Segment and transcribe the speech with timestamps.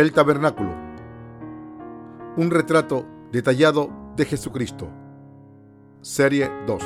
[0.00, 0.74] El tabernáculo.
[2.38, 4.88] Un retrato detallado de Jesucristo.
[6.00, 6.82] Serie 2.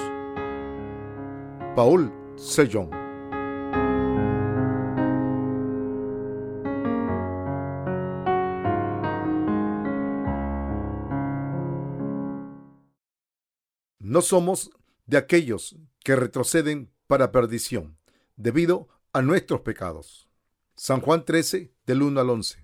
[1.76, 2.90] Paul Sejong.
[14.00, 14.72] No somos
[15.06, 17.96] de aquellos que retroceden para perdición,
[18.34, 20.28] debido a nuestros pecados.
[20.74, 22.63] San Juan 13, del 1 al 11.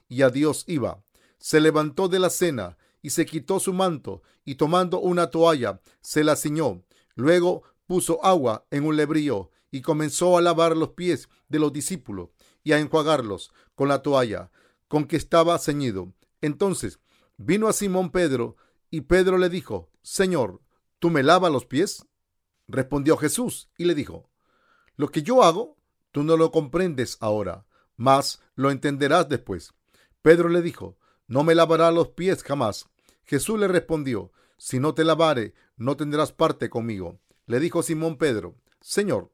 [0.11, 1.01] y a Dios iba.
[1.39, 6.25] Se levantó de la cena, y se quitó su manto, y tomando una toalla, se
[6.25, 6.83] la ciñó.
[7.15, 12.27] Luego puso agua en un lebrío, y comenzó a lavar los pies de los discípulos,
[12.61, 14.51] y a enjuagarlos con la toalla
[14.89, 16.11] con que estaba ceñido.
[16.41, 16.99] Entonces
[17.37, 18.57] vino a Simón Pedro,
[18.89, 20.59] y Pedro le dijo, Señor,
[20.99, 22.05] ¿tú me lavas los pies?
[22.67, 24.29] Respondió Jesús y le dijo,
[24.97, 25.77] Lo que yo hago,
[26.11, 29.73] tú no lo comprendes ahora, mas lo entenderás después.
[30.21, 32.87] Pedro le dijo, No me lavarás los pies jamás.
[33.23, 37.19] Jesús le respondió, Si no te lavare, no tendrás parte conmigo.
[37.47, 39.31] Le dijo Simón Pedro, Señor,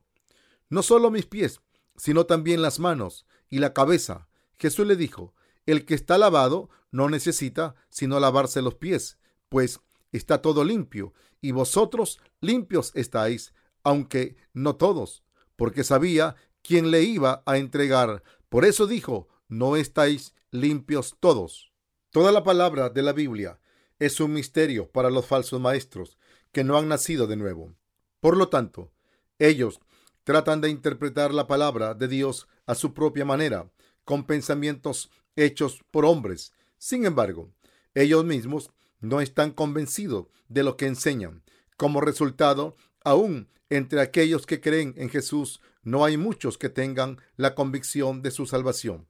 [0.70, 1.62] no solo mis pies,
[1.96, 4.28] sino también las manos y la cabeza.
[4.58, 5.34] Jesús le dijo,
[5.66, 9.18] El que está lavado no necesita sino lavarse los pies,
[9.50, 15.24] pues está todo limpio, y vosotros limpios estáis, aunque no todos,
[15.56, 18.24] porque sabía quién le iba a entregar.
[18.50, 21.72] Por eso dijo, no estáis limpios todos.
[22.12, 23.60] Toda la palabra de la Biblia
[24.00, 26.18] es un misterio para los falsos maestros
[26.52, 27.76] que no han nacido de nuevo.
[28.20, 28.92] Por lo tanto,
[29.40, 29.80] ellos
[30.24, 33.72] tratan de interpretar la palabra de Dios a su propia manera,
[34.04, 36.54] con pensamientos hechos por hombres.
[36.78, 37.52] Sin embargo,
[37.94, 41.44] ellos mismos no están convencidos de lo que enseñan.
[41.78, 47.54] Como resultado, aún entre aquellos que creen en Jesús, no hay muchos que tengan la
[47.54, 49.08] convicción de su salvación.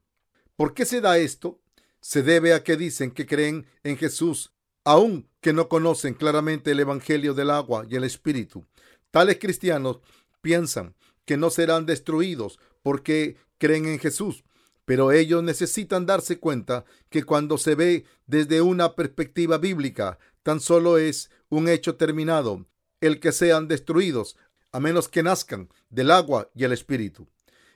[0.57, 1.61] ¿Por qué se da esto?
[2.01, 4.53] Se debe a que dicen que creen en Jesús,
[4.83, 8.65] aun que no conocen claramente el Evangelio del agua y el Espíritu.
[9.11, 9.99] Tales cristianos
[10.41, 10.95] piensan
[11.25, 14.43] que no serán destruidos porque creen en Jesús,
[14.83, 20.97] pero ellos necesitan darse cuenta que cuando se ve desde una perspectiva bíblica, tan solo
[20.97, 22.65] es un hecho terminado
[22.99, 24.37] el que sean destruidos,
[24.71, 27.27] a menos que nazcan del agua y el espíritu.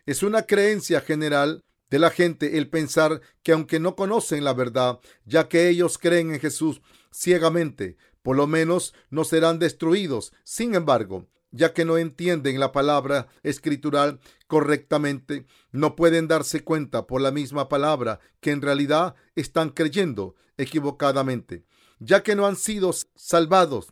[0.07, 4.99] Es una creencia general de la gente el pensar que aunque no conocen la verdad,
[5.25, 6.81] ya que ellos creen en Jesús
[7.11, 10.31] ciegamente, por lo menos no serán destruidos.
[10.43, 17.19] Sin embargo, ya que no entienden la palabra escritural correctamente, no pueden darse cuenta por
[17.19, 21.65] la misma palabra que en realidad están creyendo equivocadamente,
[21.99, 23.91] ya que no han sido salvados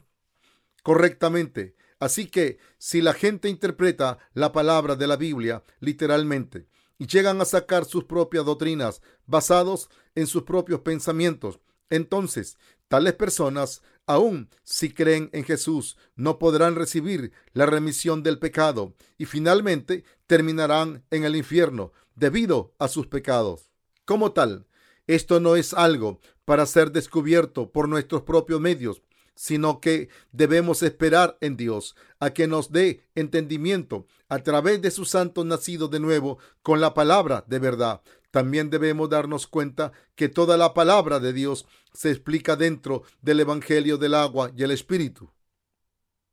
[0.83, 1.75] correctamente.
[1.99, 7.45] Así que si la gente interpreta la palabra de la Biblia literalmente y llegan a
[7.45, 15.29] sacar sus propias doctrinas basados en sus propios pensamientos, entonces tales personas aun si creen
[15.33, 21.93] en Jesús, no podrán recibir la remisión del pecado y finalmente terminarán en el infierno
[22.15, 23.69] debido a sus pecados.
[24.05, 24.65] Como tal,
[25.05, 29.03] esto no es algo para ser descubierto por nuestros propios medios,
[29.39, 35.05] sino que debemos esperar en Dios a que nos dé entendimiento a través de su
[35.05, 38.01] santo nacido de nuevo con la palabra de verdad.
[38.31, 43.97] También debemos darnos cuenta que toda la palabra de Dios se explica dentro del Evangelio
[43.97, 45.31] del agua y el Espíritu.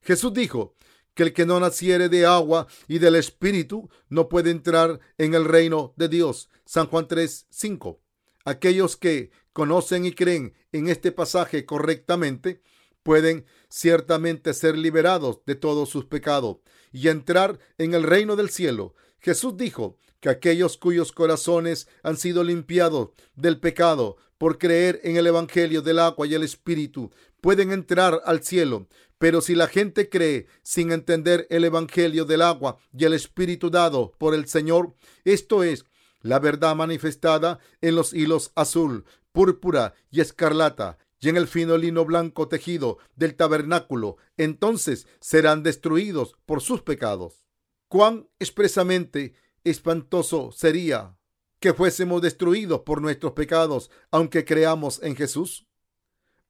[0.02, 0.74] Jesús dijo
[1.14, 5.44] que el que no naciere de agua y del Espíritu no puede entrar en el
[5.44, 6.50] reino de Dios.
[6.64, 8.00] San Juan 3, 5.
[8.44, 12.62] Aquellos que conocen y creen en este pasaje correctamente
[13.06, 16.56] pueden ciertamente ser liberados de todos sus pecados
[16.90, 18.96] y entrar en el reino del cielo.
[19.20, 25.28] Jesús dijo que aquellos cuyos corazones han sido limpiados del pecado por creer en el
[25.28, 28.88] Evangelio del agua y el Espíritu pueden entrar al cielo.
[29.18, 34.14] Pero si la gente cree sin entender el Evangelio del agua y el Espíritu dado
[34.18, 34.94] por el Señor,
[35.24, 35.84] esto es,
[36.22, 42.04] la verdad manifestada en los hilos azul, púrpura y escarlata, y en el fino lino
[42.04, 47.46] blanco tejido del tabernáculo, entonces serán destruidos por sus pecados.
[47.88, 49.34] Cuán expresamente
[49.64, 51.16] espantoso sería
[51.60, 55.66] que fuésemos destruidos por nuestros pecados, aunque creamos en Jesús?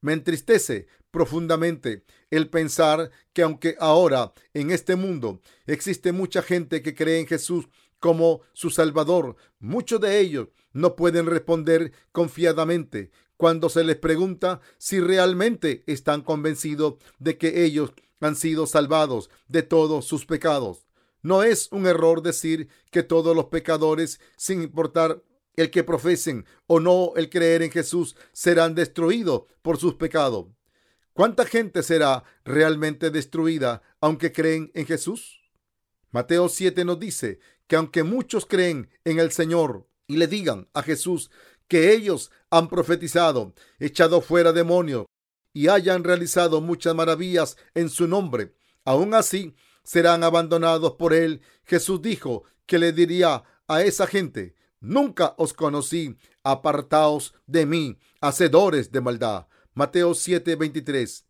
[0.01, 6.93] Me entristece profundamente el pensar que aunque ahora en este mundo existe mucha gente que
[6.93, 7.67] cree en Jesús
[7.99, 14.99] como su Salvador, muchos de ellos no pueden responder confiadamente cuando se les pregunta si
[14.99, 20.87] realmente están convencidos de que ellos han sido salvados de todos sus pecados.
[21.21, 25.23] No es un error decir que todos los pecadores, sin importar
[25.55, 30.47] el que profesen o no el creer en Jesús, serán destruidos por sus pecados.
[31.13, 35.41] ¿Cuánta gente será realmente destruida aunque creen en Jesús?
[36.11, 40.83] Mateo 7 nos dice que aunque muchos creen en el Señor y le digan a
[40.83, 41.31] Jesús
[41.67, 45.05] que ellos han profetizado, echado fuera demonios
[45.53, 48.55] y hayan realizado muchas maravillas en su nombre,
[48.85, 51.41] aún así serán abandonados por él.
[51.63, 58.91] Jesús dijo que le diría a esa gente, nunca os conocí, apartaos de mí, hacedores
[58.91, 59.47] de maldad.
[59.73, 61.25] Mateo 7:23.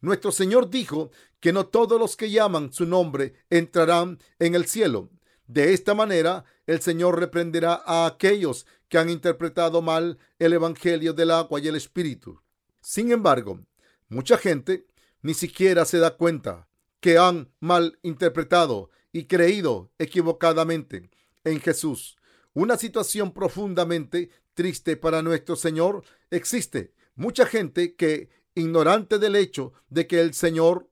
[0.00, 1.10] Nuestro Señor dijo
[1.40, 5.10] que no todos los que llaman su nombre entrarán en el cielo.
[5.46, 11.30] De esta manera, el Señor reprenderá a aquellos que han interpretado mal el Evangelio del
[11.30, 12.40] agua y el Espíritu.
[12.80, 13.60] Sin embargo,
[14.08, 14.86] mucha gente
[15.22, 16.68] ni siquiera se da cuenta
[17.00, 21.10] que han mal interpretado y creído equivocadamente
[21.44, 22.16] en Jesús.
[22.54, 26.92] Una situación profundamente triste para nuestro Señor existe.
[27.14, 30.88] Mucha gente que, ignorante del hecho de que el Señor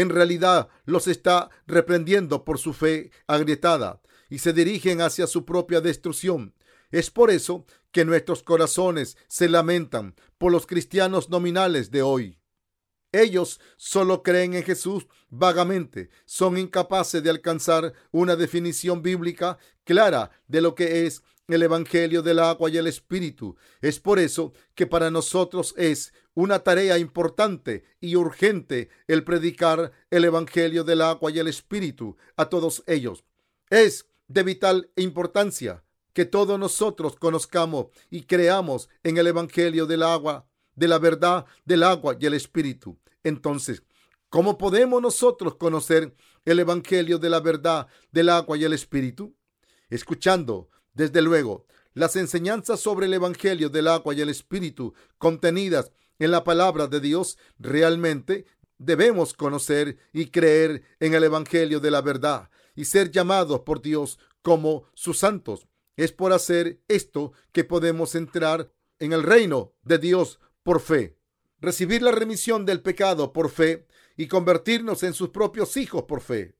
[0.00, 5.80] en realidad los está reprendiendo por su fe agrietada y se dirigen hacia su propia
[5.80, 6.54] destrucción.
[6.90, 12.38] Es por eso que nuestros corazones se lamentan por los cristianos nominales de hoy.
[13.12, 20.60] Ellos solo creen en Jesús vagamente, son incapaces de alcanzar una definición bíblica clara de
[20.60, 23.56] lo que es el Evangelio del agua y el Espíritu.
[23.80, 30.24] Es por eso que para nosotros es una tarea importante y urgente el predicar el
[30.24, 33.24] Evangelio del agua y el Espíritu a todos ellos.
[33.70, 35.82] Es de vital importancia
[36.12, 40.46] que todos nosotros conozcamos y creamos en el Evangelio del agua
[40.76, 42.96] de la verdad del agua y el espíritu.
[43.24, 43.82] Entonces,
[44.28, 46.14] ¿cómo podemos nosotros conocer
[46.44, 49.34] el Evangelio de la verdad del agua y el espíritu?
[49.90, 56.30] Escuchando, desde luego, las enseñanzas sobre el Evangelio del agua y el espíritu contenidas en
[56.30, 58.46] la palabra de Dios, realmente
[58.78, 64.18] debemos conocer y creer en el Evangelio de la verdad y ser llamados por Dios
[64.42, 65.66] como sus santos.
[65.96, 68.70] Es por hacer esto que podemos entrar
[69.00, 71.16] en el reino de Dios por fe,
[71.60, 73.86] recibir la remisión del pecado por fe
[74.16, 76.54] y convertirnos en sus propios hijos por fe.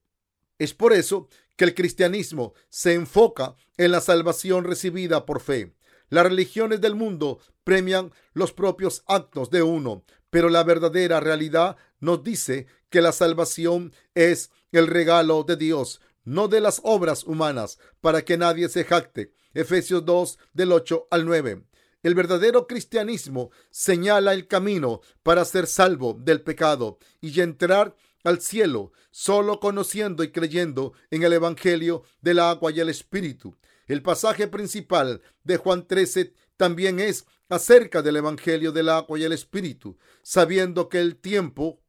[0.59, 5.75] Es por eso que el cristianismo se enfoca en la salvación recibida por fe.
[6.11, 12.23] Las religiones del mundo premian los propios actos de uno, pero la verdadera realidad nos
[12.23, 18.23] dice que la salvación es el regalo de Dios, no de las obras humanas, para
[18.23, 19.33] que nadie se jacte.
[19.55, 21.65] Efesios 2 del 8 al 9.
[22.03, 28.93] El verdadero cristianismo señala el camino para ser salvo del pecado y entrar al cielo
[29.11, 33.57] solo conociendo y creyendo en el Evangelio del agua y el Espíritu.
[33.89, 39.33] El pasaje principal de Juan 13 también es acerca del Evangelio del agua y el
[39.33, 41.81] Espíritu, sabiendo que el tiempo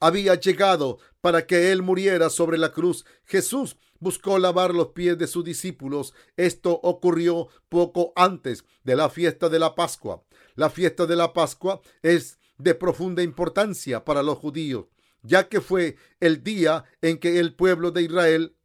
[0.00, 3.04] había llegado para que Él muriera sobre la cruz.
[3.24, 6.14] Jesús buscó lavar los pies de sus discípulos.
[6.36, 10.24] Esto ocurrió poco antes de la fiesta de la Pascua.
[10.54, 14.86] La fiesta de la Pascua es de profunda importancia para los judíos,
[15.22, 18.56] ya que fue el día en que el pueblo de Israel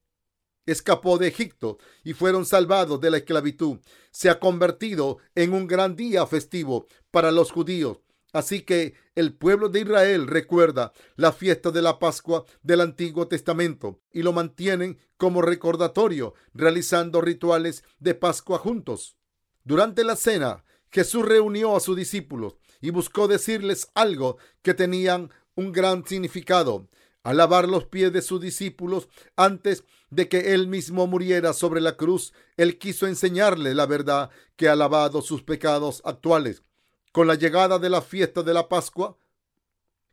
[0.68, 3.80] escapó de Egipto y fueron salvados de la esclavitud.
[4.12, 7.98] Se ha convertido en un gran día festivo para los judíos.
[8.34, 14.00] Así que el pueblo de Israel recuerda la fiesta de la Pascua del Antiguo Testamento
[14.12, 19.18] y lo mantienen como recordatorio, realizando rituales de Pascua juntos.
[19.64, 25.72] Durante la cena, Jesús reunió a sus discípulos y buscó decirles algo que tenían un
[25.72, 26.88] gran significado.
[27.24, 31.98] Al lavar los pies de sus discípulos antes de que él mismo muriera sobre la
[31.98, 34.76] cruz, él quiso enseñarles la verdad que ha
[35.22, 36.64] sus pecados actuales.
[37.12, 39.18] Con la llegada de la fiesta de la Pascua,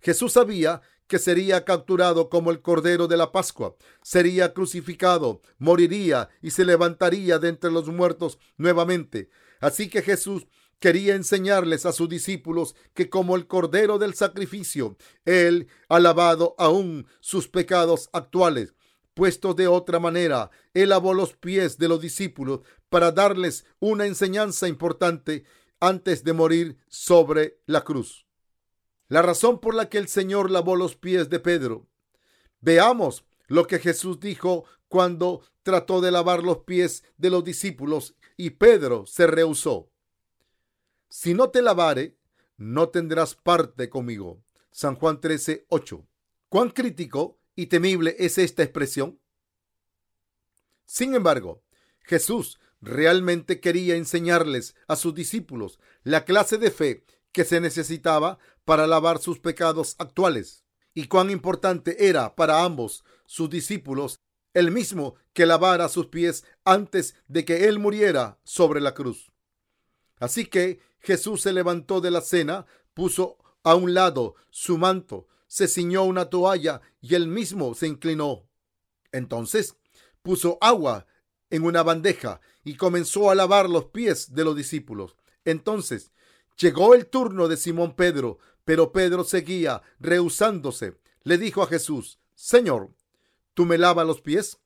[0.00, 6.50] Jesús sabía que sería capturado como el Cordero de la Pascua, sería crucificado, moriría y
[6.50, 9.28] se levantaría de entre los muertos nuevamente.
[9.60, 10.46] Así que Jesús
[10.78, 15.98] quería enseñarles a sus discípulos que como el Cordero del sacrificio, Él ha
[16.58, 18.74] aún sus pecados actuales.
[19.14, 24.66] Puesto de otra manera, Él lavó los pies de los discípulos para darles una enseñanza
[24.68, 25.44] importante
[25.80, 28.26] antes de morir sobre la cruz.
[29.08, 31.86] La razón por la que el Señor lavó los pies de Pedro.
[32.60, 38.50] Veamos lo que Jesús dijo cuando trató de lavar los pies de los discípulos y
[38.50, 39.90] Pedro se rehusó.
[41.08, 42.16] Si no te lavare,
[42.56, 44.42] no tendrás parte conmigo.
[44.70, 46.04] San Juan 13, 8.
[46.48, 49.20] ¿Cuán crítico y temible es esta expresión?
[50.84, 51.62] Sin embargo,
[52.00, 58.86] Jesús realmente quería enseñarles a sus discípulos la clase de fe que se necesitaba para
[58.86, 64.20] lavar sus pecados actuales y cuán importante era para ambos sus discípulos
[64.52, 69.32] el mismo que lavara sus pies antes de que él muriera sobre la cruz.
[70.18, 75.68] Así que Jesús se levantó de la cena, puso a un lado su manto, se
[75.68, 78.48] ciñó una toalla y él mismo se inclinó.
[79.12, 79.76] Entonces
[80.22, 81.06] puso agua
[81.50, 85.16] en una bandeja y comenzó a lavar los pies de los discípulos.
[85.44, 86.12] Entonces
[86.56, 90.96] llegó el turno de Simón Pedro, pero Pedro seguía rehusándose.
[91.22, 92.90] Le dijo a Jesús, Señor,
[93.52, 94.58] ¿tú me lavas los pies?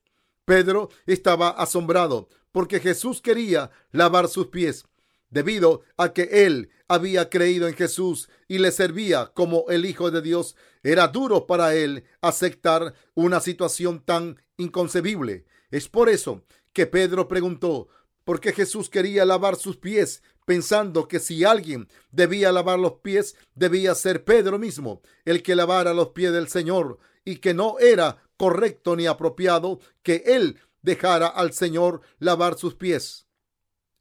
[0.45, 4.87] Pedro estaba asombrado porque Jesús quería lavar sus pies
[5.31, 10.23] debido a que él había creído en Jesús y le servía como el Hijo de
[10.23, 15.45] Dios, era duro para él aceptar una situación tan inconcebible.
[15.71, 17.89] Es por eso que Pedro preguntó
[18.25, 23.37] por qué Jesús quería lavar sus pies, pensando que si alguien debía lavar los pies,
[23.55, 28.23] debía ser Pedro mismo el que lavara los pies del Señor, y que no era
[28.39, 33.27] correcto ni apropiado que él dejara al Señor lavar sus pies.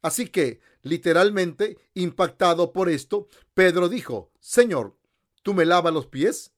[0.01, 4.97] Así que Literalmente, impactado por esto, Pedro dijo, Señor,
[5.43, 6.53] ¿tú me lavas los pies?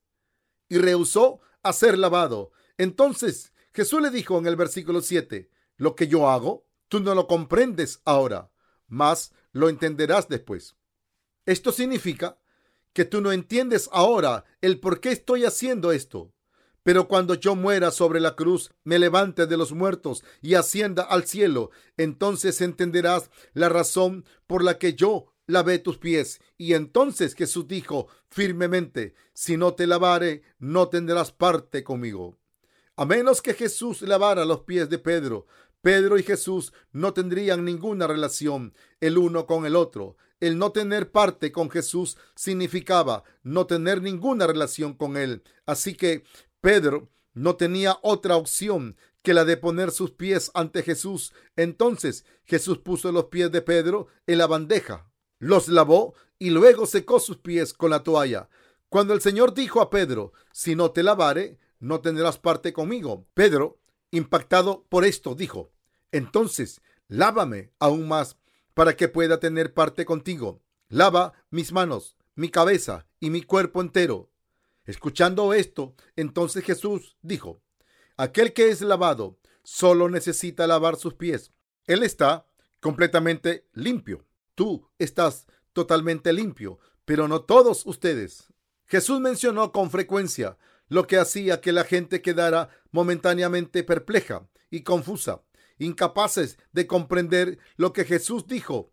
[0.68, 2.52] Y rehusó a ser lavado.
[2.78, 7.26] Entonces Jesús le dijo en el versículo 7, lo que yo hago, tú no lo
[7.26, 8.52] comprendes ahora,
[8.88, 10.76] mas lo entenderás después.
[11.48, 12.38] Esto significa
[12.94, 16.32] que tú no entiendes ahora el por qué estoy haciendo esto.
[16.90, 21.28] Pero cuando yo muera sobre la cruz, me levante de los muertos y ascienda al
[21.28, 26.42] cielo, entonces entenderás la razón por la que yo lavé tus pies.
[26.58, 32.40] Y entonces Jesús dijo firmemente, si no te lavare, no tendrás parte conmigo.
[32.96, 35.46] A menos que Jesús lavara los pies de Pedro,
[35.82, 40.18] Pedro y Jesús no tendrían ninguna relación el uno con el otro.
[40.40, 45.44] El no tener parte con Jesús significaba no tener ninguna relación con Él.
[45.66, 46.24] Así que
[46.62, 51.34] Pedro no tenía otra opción que la de poner sus pies ante Jesús.
[51.56, 57.20] Entonces Jesús puso los pies de Pedro en la bandeja, los lavó y luego secó
[57.20, 58.50] sus pies con la toalla.
[58.90, 63.28] Cuando el Señor dijo a Pedro, si no te lavare, no tendrás parte conmigo.
[63.34, 63.80] Pedro,
[64.12, 65.72] impactado por esto, dijo,
[66.12, 68.38] entonces lávame aún más
[68.74, 70.62] para que pueda tener parte contigo.
[70.88, 74.32] Lava mis manos, mi cabeza y mi cuerpo entero.
[74.90, 77.62] Escuchando esto, entonces Jesús dijo,
[78.18, 81.54] aquel que es lavado solo necesita lavar sus pies.
[81.86, 82.48] Él está
[82.80, 84.26] completamente limpio.
[84.56, 88.52] Tú estás totalmente limpio, pero no todos ustedes.
[88.88, 95.44] Jesús mencionó con frecuencia lo que hacía que la gente quedara momentáneamente perpleja y confusa,
[95.78, 98.92] incapaces de comprender lo que Jesús dijo.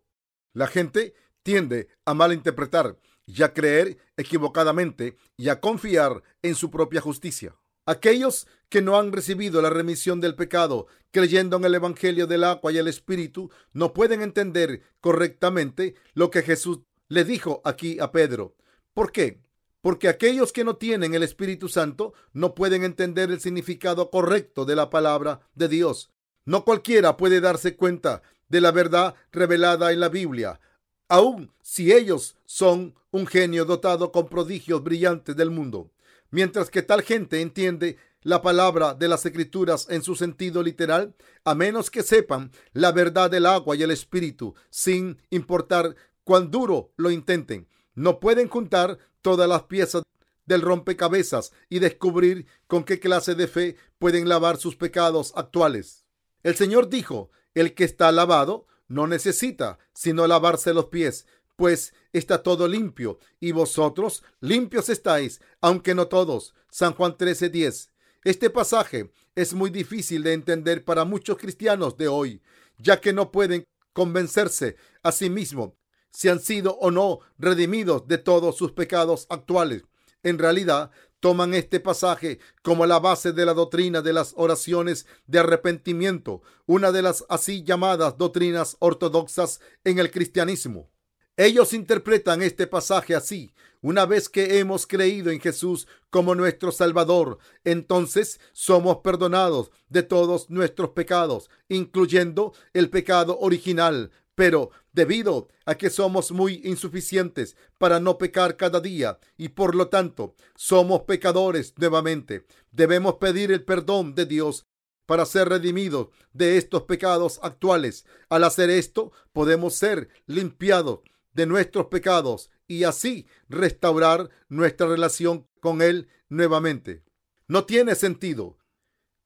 [0.53, 7.01] La gente tiende a malinterpretar y a creer equivocadamente y a confiar en su propia
[7.01, 7.55] justicia.
[7.85, 12.71] Aquellos que no han recibido la remisión del pecado creyendo en el Evangelio del agua
[12.71, 18.55] y el Espíritu no pueden entender correctamente lo que Jesús le dijo aquí a Pedro.
[18.93, 19.41] ¿Por qué?
[19.81, 24.75] Porque aquellos que no tienen el Espíritu Santo no pueden entender el significado correcto de
[24.75, 26.11] la palabra de Dios.
[26.45, 30.59] No cualquiera puede darse cuenta de la verdad revelada en la Biblia
[31.07, 35.91] aun si ellos son un genio dotado con prodigios brillantes del mundo.
[36.29, 41.55] Mientras que tal gente entiende la palabra de las escrituras en su sentido literal, a
[41.55, 47.09] menos que sepan la verdad del agua y el espíritu, sin importar cuán duro lo
[47.09, 47.67] intenten.
[47.95, 50.03] No pueden juntar todas las piezas
[50.45, 56.05] del rompecabezas y descubrir con qué clase de fe pueden lavar sus pecados actuales.
[56.43, 61.25] El Señor dijo, el que está lavado no necesita sino lavarse los pies,
[61.55, 66.53] pues está todo limpio, y vosotros limpios estáis, aunque no todos.
[66.69, 67.89] San Juan 13:10.
[68.23, 72.41] Este pasaje es muy difícil de entender para muchos cristianos de hoy,
[72.77, 75.73] ya que no pueden convencerse a sí mismos
[76.11, 79.83] si han sido o no redimidos de todos sus pecados actuales.
[80.23, 85.39] En realidad, toman este pasaje como la base de la doctrina de las oraciones de
[85.39, 90.89] arrepentimiento, una de las así llamadas doctrinas ortodoxas en el cristianismo.
[91.35, 93.53] Ellos interpretan este pasaje así.
[93.81, 100.49] Una vez que hemos creído en Jesús como nuestro Salvador, entonces somos perdonados de todos
[100.49, 104.11] nuestros pecados, incluyendo el pecado original.
[104.37, 109.87] Pero debido a que somos muy insuficientes para no pecar cada día y por lo
[109.87, 114.67] tanto somos pecadores nuevamente, debemos pedir el perdón de Dios
[115.07, 118.05] para ser redimidos de estos pecados actuales.
[118.29, 120.99] Al hacer esto, podemos ser limpiados
[121.33, 127.03] de nuestros pecados y así restaurar nuestra relación con Él nuevamente.
[127.47, 128.59] No tiene sentido.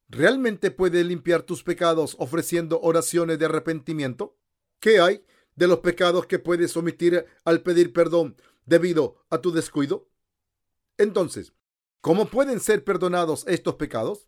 [0.08, 4.38] ¿Realmente puedes limpiar tus pecados ofreciendo oraciones de arrepentimiento?
[4.82, 5.24] ¿Qué hay
[5.56, 8.36] de los pecados que puedes omitir al pedir perdón
[8.66, 10.10] debido a tu descuido?
[10.98, 11.54] Entonces,
[12.02, 14.28] ¿cómo pueden ser perdonados estos pecados?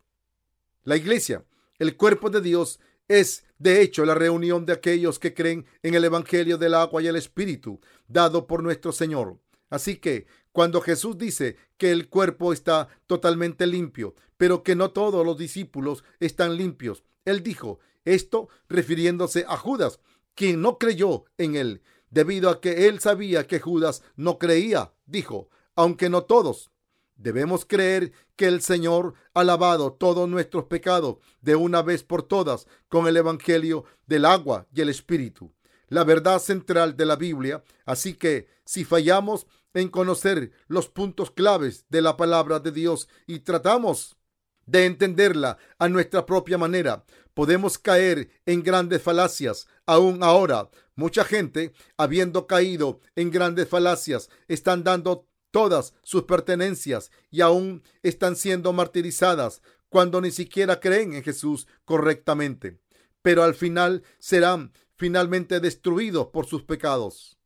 [0.83, 1.43] La iglesia,
[1.79, 6.05] el cuerpo de Dios, es, de hecho, la reunión de aquellos que creen en el
[6.05, 9.39] Evangelio del agua y el Espíritu dado por nuestro Señor.
[9.71, 15.25] Así que, cuando Jesús dice que el cuerpo está totalmente limpio, pero que no todos
[15.25, 19.99] los discípulos están limpios, Él dijo esto refiriéndose a Judas,
[20.35, 24.93] quien no creyó en Él, debido a que Él sabía que Judas no creía.
[25.05, 26.71] Dijo, aunque no todos,
[27.15, 32.67] Debemos creer que el Señor ha lavado todos nuestros pecados de una vez por todas
[32.89, 35.53] con el Evangelio del agua y el Espíritu,
[35.89, 37.63] la verdad central de la Biblia.
[37.85, 43.39] Así que si fallamos en conocer los puntos claves de la palabra de Dios y
[43.39, 44.17] tratamos
[44.65, 49.67] de entenderla a nuestra propia manera, podemos caer en grandes falacias.
[49.85, 57.41] Aún ahora, mucha gente, habiendo caído en grandes falacias, están dando todas sus pertenencias y
[57.41, 62.79] aún están siendo martirizadas cuando ni siquiera creen en Jesús correctamente,
[63.21, 67.37] pero al final serán finalmente destruidos por sus pecados.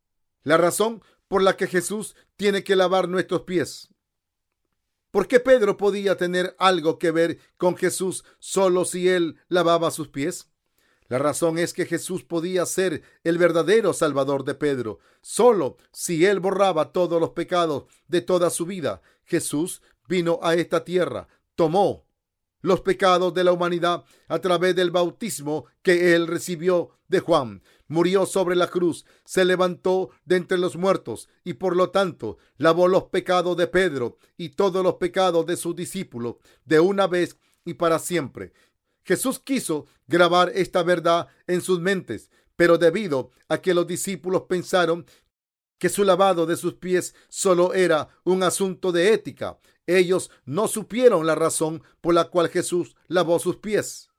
[0.43, 3.89] La razón por la que Jesús tiene que lavar nuestros pies.
[5.11, 10.09] ¿Por qué Pedro podía tener algo que ver con Jesús solo si él lavaba sus
[10.09, 10.49] pies?
[11.09, 16.39] La razón es que Jesús podía ser el verdadero Salvador de Pedro, solo si él
[16.39, 19.01] borraba todos los pecados de toda su vida.
[19.23, 22.05] Jesús vino a esta tierra, tomó
[22.61, 27.63] los pecados de la humanidad a través del bautismo que él recibió de Juan.
[27.87, 32.89] Murió sobre la cruz, se levantó de entre los muertos y por lo tanto lavó
[32.89, 37.75] los pecados de Pedro y todos los pecados de sus discípulos de una vez y
[37.75, 38.53] para siempre.
[39.07, 45.05] Jesús quiso grabar esta verdad en sus mentes, pero debido a que los discípulos pensaron
[45.77, 51.25] que su lavado de sus pies solo era un asunto de ética, ellos no supieron
[51.25, 54.09] la razón por la cual Jesús lavó sus pies.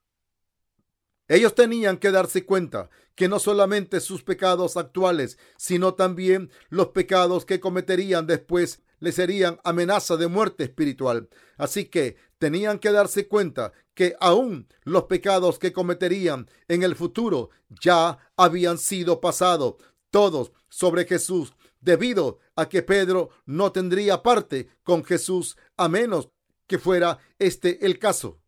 [1.26, 7.44] Ellos tenían que darse cuenta que no solamente sus pecados actuales, sino también los pecados
[7.44, 11.28] que cometerían después le serían amenaza de muerte espiritual.
[11.56, 17.50] Así que tenían que darse cuenta que aún los pecados que cometerían en el futuro
[17.68, 19.74] ya habían sido pasados
[20.10, 26.28] todos sobre Jesús, debido a que Pedro no tendría parte con Jesús a menos
[26.66, 28.40] que fuera este el caso.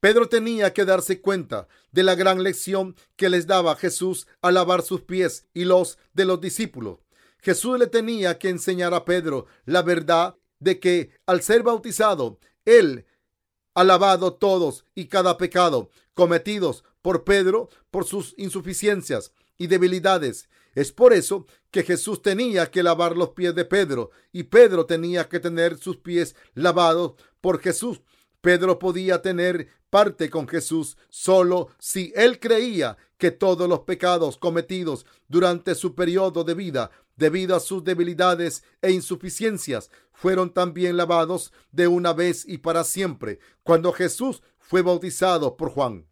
[0.00, 4.82] Pedro tenía que darse cuenta de la gran lección que les daba Jesús al lavar
[4.82, 6.98] sus pies y los de los discípulos.
[7.42, 13.04] Jesús le tenía que enseñar a Pedro la verdad de que al ser bautizado, él
[13.74, 20.48] ha lavado todos y cada pecado cometidos por Pedro por sus insuficiencias y debilidades.
[20.74, 25.28] Es por eso que Jesús tenía que lavar los pies de Pedro y Pedro tenía
[25.28, 28.00] que tener sus pies lavados por Jesús.
[28.40, 35.06] Pedro podía tener parte con Jesús solo si él creía que todos los pecados cometidos
[35.28, 41.88] durante su periodo de vida debido a sus debilidades e insuficiencias, fueron también lavados de
[41.88, 46.06] una vez y para siempre cuando Jesús fue bautizado por Juan.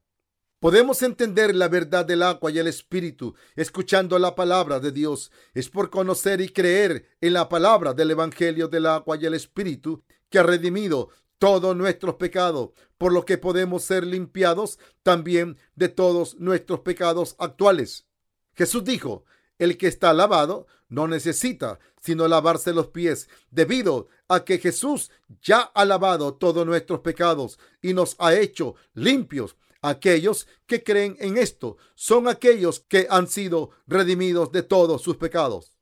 [0.60, 5.32] Podemos entender la verdad del agua y el espíritu escuchando la palabra de Dios.
[5.54, 10.04] Es por conocer y creer en la palabra del Evangelio del agua y el espíritu
[10.28, 11.08] que ha redimido
[11.38, 18.06] todos nuestros pecados, por lo que podemos ser limpiados también de todos nuestros pecados actuales.
[18.52, 19.24] Jesús dijo,
[19.61, 25.11] el que está lavado no necesita sino lavarse los pies, debido a que Jesús
[25.42, 29.57] ya ha lavado todos nuestros pecados y nos ha hecho limpios.
[29.83, 35.73] Aquellos que creen en esto son aquellos que han sido redimidos de todos sus pecados.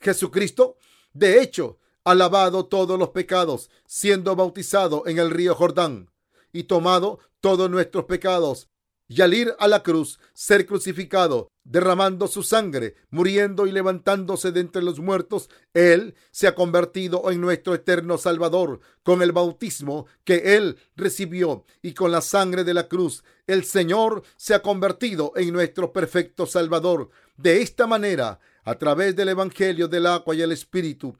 [0.00, 0.76] Jesucristo,
[1.12, 6.10] de hecho, ha lavado todos los pecados, siendo bautizado en el río Jordán
[6.52, 8.68] y tomado todos nuestros pecados
[9.14, 14.60] y al ir a la cruz, ser crucificado, derramando su sangre, muriendo y levantándose de
[14.60, 18.80] entre los muertos, Él se ha convertido en nuestro eterno Salvador.
[19.02, 24.22] Con el bautismo que Él recibió y con la sangre de la cruz, el Señor
[24.36, 27.10] se ha convertido en nuestro perfecto Salvador.
[27.36, 31.18] De esta manera, a través del Evangelio del agua y el Espíritu,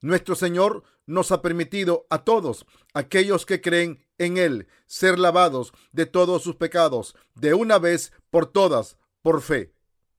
[0.00, 6.06] nuestro Señor nos ha permitido a todos aquellos que creen en Él ser lavados de
[6.06, 9.74] todos sus pecados de una vez por todas por fe.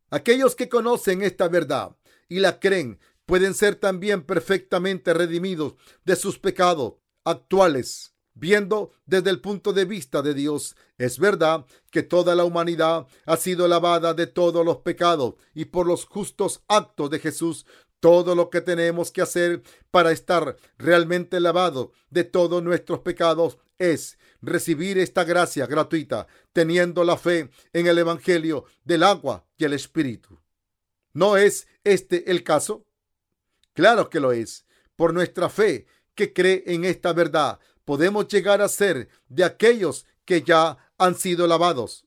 [0.09, 1.95] Aquellos que conocen esta verdad
[2.27, 8.13] y la creen pueden ser también perfectamente redimidos de sus pecados actuales.
[8.37, 13.37] Viendo desde el punto de vista de Dios, es verdad que toda la humanidad ha
[13.37, 17.65] sido lavada de todos los pecados y por los justos actos de Jesús
[18.05, 24.19] todo lo que tenemos que hacer para estar realmente lavado de todos nuestros pecados es
[24.43, 30.39] recibir esta gracia gratuita, teniendo la fe en el Evangelio del agua y el Espíritu.
[31.13, 32.85] ¿No es este el caso?
[33.73, 34.67] Claro que lo es.
[34.95, 40.43] Por nuestra fe que cree en esta verdad, podemos llegar a ser de aquellos que
[40.43, 42.05] ya han sido lavados.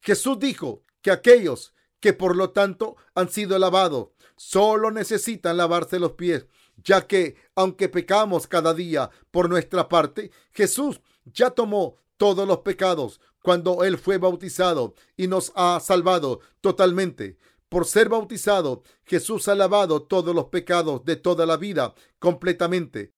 [0.00, 4.08] Jesús dijo que aquellos que por lo tanto han sido lavados
[4.38, 6.46] solo necesitan lavarse los pies,
[6.82, 13.20] ya que aunque pecamos cada día por nuestra parte, Jesús ya tomó todos los pecados
[13.42, 17.36] cuando Él fue bautizado y nos ha salvado totalmente.
[17.68, 23.12] Por ser bautizado, Jesús ha lavado todos los pecados de toda la vida completamente.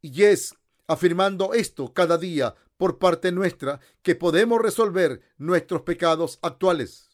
[0.00, 0.54] Y es
[0.86, 7.05] afirmando esto cada día por parte nuestra que podemos resolver nuestros pecados actuales.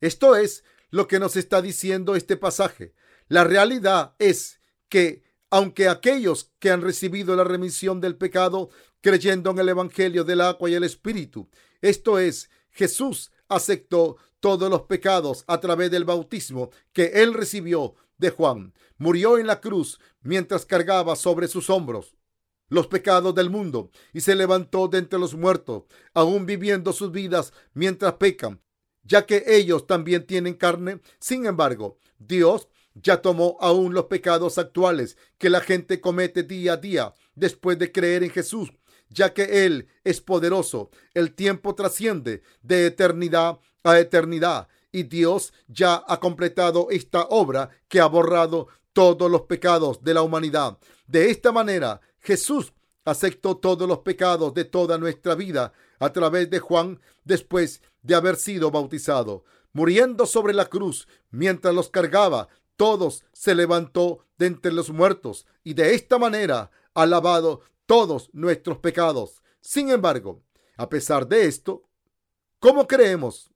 [0.00, 2.94] Esto es lo que nos está diciendo este pasaje.
[3.28, 9.58] La realidad es que aunque aquellos que han recibido la remisión del pecado creyendo en
[9.58, 11.48] el Evangelio del agua y el Espíritu,
[11.80, 18.30] esto es, Jesús aceptó todos los pecados a través del bautismo que él recibió de
[18.30, 18.74] Juan.
[18.98, 22.14] Murió en la cruz mientras cargaba sobre sus hombros
[22.70, 27.54] los pecados del mundo y se levantó de entre los muertos, aún viviendo sus vidas
[27.72, 28.60] mientras pecan
[29.08, 31.00] ya que ellos también tienen carne.
[31.18, 36.76] Sin embargo, Dios ya tomó aún los pecados actuales que la gente comete día a
[36.76, 38.70] día después de creer en Jesús,
[39.08, 40.90] ya que Él es poderoso.
[41.14, 48.00] El tiempo trasciende de eternidad a eternidad y Dios ya ha completado esta obra que
[48.00, 50.78] ha borrado todos los pecados de la humanidad.
[51.06, 52.72] De esta manera, Jesús
[53.04, 58.36] aceptó todos los pecados de toda nuestra vida a través de Juan después de haber
[58.36, 59.44] sido bautizado.
[59.72, 65.74] Muriendo sobre la cruz mientras los cargaba, todos se levantó de entre los muertos y
[65.74, 69.42] de esta manera ha lavado todos nuestros pecados.
[69.60, 70.42] Sin embargo,
[70.76, 71.88] a pesar de esto,
[72.60, 73.50] ¿cómo creemos?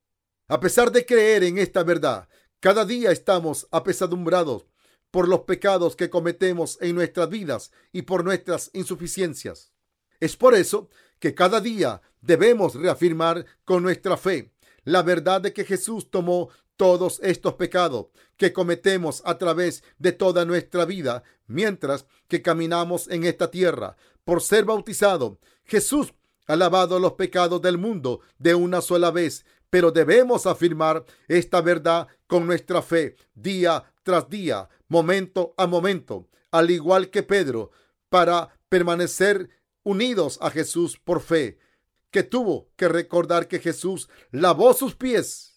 [0.49, 2.29] A pesar de creer en esta verdad,
[2.61, 4.67] cada día estamos apesadumbrados
[5.11, 9.73] por los pecados que cometemos en nuestras vidas y por nuestras insuficiencias.
[10.21, 10.89] Es por eso
[11.23, 14.51] que cada día debemos reafirmar con nuestra fe
[14.83, 18.07] la verdad de que Jesús tomó todos estos pecados
[18.37, 23.97] que cometemos a través de toda nuestra vida mientras que caminamos en esta tierra.
[24.25, 26.13] Por ser bautizado, Jesús
[26.49, 32.09] ha lavado los pecados del mundo de una sola vez, pero debemos afirmar esta verdad
[32.27, 37.71] con nuestra fe día tras día, momento a momento, al igual que Pedro,
[38.09, 41.59] para permanecer unidos a Jesús por fe,
[42.11, 45.53] que tuvo que recordar que Jesús lavó sus pies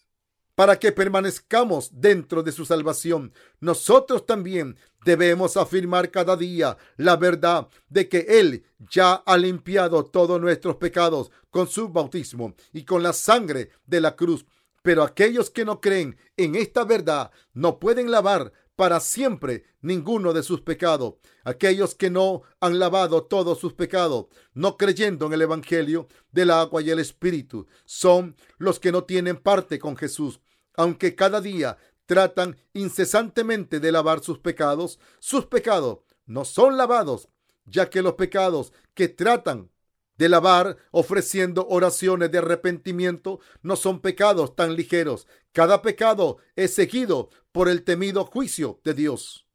[0.56, 3.32] para que permanezcamos dentro de su salvación.
[3.60, 10.40] Nosotros también debemos afirmar cada día la verdad de que Él ya ha limpiado todos
[10.40, 14.46] nuestros pecados con su bautismo y con la sangre de la cruz.
[14.82, 20.42] Pero aquellos que no creen en esta verdad no pueden lavar para siempre ninguno de
[20.42, 21.14] sus pecados.
[21.44, 26.82] Aquellos que no han lavado todos sus pecados, no creyendo en el Evangelio del agua
[26.82, 30.40] y el Espíritu, son los que no tienen parte con Jesús.
[30.74, 37.28] Aunque cada día tratan incesantemente de lavar sus pecados, sus pecados no son lavados,
[37.64, 39.70] ya que los pecados que tratan
[40.18, 45.26] de lavar ofreciendo oraciones de arrepentimiento no son pecados tan ligeros.
[45.52, 49.46] Cada pecado es seguido por el temido juicio de Dios.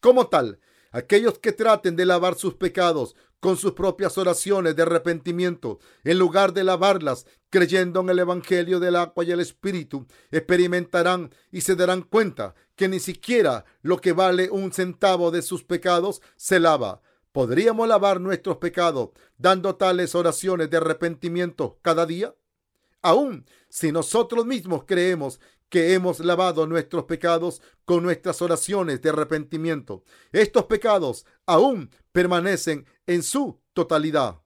[0.00, 0.60] Como tal,
[0.92, 6.52] aquellos que traten de lavar sus pecados con sus propias oraciones de arrepentimiento, en lugar
[6.52, 12.02] de lavarlas creyendo en el Evangelio del agua y el Espíritu, experimentarán y se darán
[12.02, 17.02] cuenta que ni siquiera lo que vale un centavo de sus pecados se lava.
[17.36, 22.34] ¿Podríamos lavar nuestros pecados dando tales oraciones de arrepentimiento cada día?
[23.02, 30.02] Aún si nosotros mismos creemos que hemos lavado nuestros pecados con nuestras oraciones de arrepentimiento.
[30.32, 34.40] Estos pecados aún permanecen en su totalidad.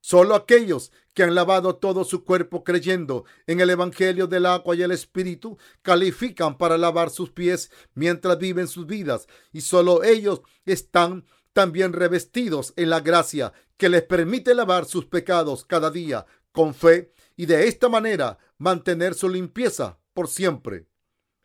[0.00, 4.80] Solo aquellos que han lavado todo su cuerpo creyendo en el Evangelio del agua y
[4.80, 11.26] el Espíritu califican para lavar sus pies mientras viven sus vidas y solo ellos están
[11.54, 17.12] también revestidos en la gracia que les permite lavar sus pecados cada día con fe
[17.36, 20.86] y de esta manera mantener su limpieza por siempre.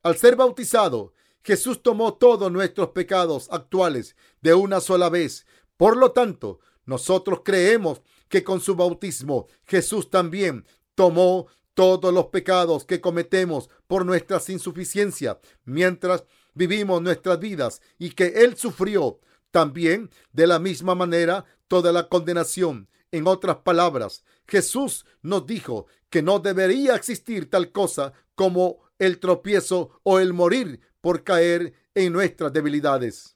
[0.04, 5.46] Al ser bautizado, Jesús tomó todos nuestros pecados actuales de una sola vez.
[5.78, 12.84] Por lo tanto, nosotros creemos que con su bautismo Jesús también tomó todos los pecados
[12.84, 19.20] que cometemos por nuestras insuficiencias mientras vivimos nuestras vidas y que Él sufrió
[19.52, 22.90] también de la misma manera toda la condenación.
[23.12, 30.00] En otras palabras, Jesús nos dijo que no debería existir tal cosa como el tropiezo
[30.04, 33.36] o el morir por caer en nuestras debilidades.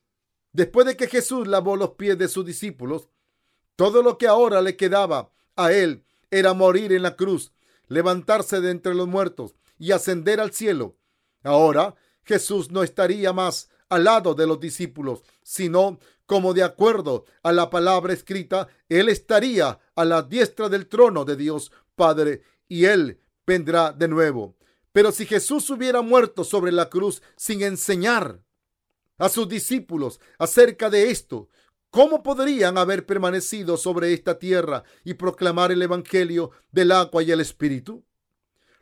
[0.51, 3.09] Después de que Jesús lavó los pies de sus discípulos,
[3.75, 7.53] todo lo que ahora le quedaba a él era morir en la cruz,
[7.87, 10.97] levantarse de entre los muertos y ascender al cielo.
[11.43, 17.51] Ahora Jesús no estaría más al lado de los discípulos, sino como de acuerdo a
[17.51, 23.19] la palabra escrita, Él estaría a la diestra del trono de Dios Padre y Él
[23.45, 24.55] vendrá de nuevo.
[24.91, 28.41] Pero si Jesús hubiera muerto sobre la cruz sin enseñar
[29.17, 31.49] a sus discípulos acerca de esto,
[31.89, 37.41] ¿cómo podrían haber permanecido sobre esta tierra y proclamar el Evangelio del agua y el
[37.41, 38.03] Espíritu?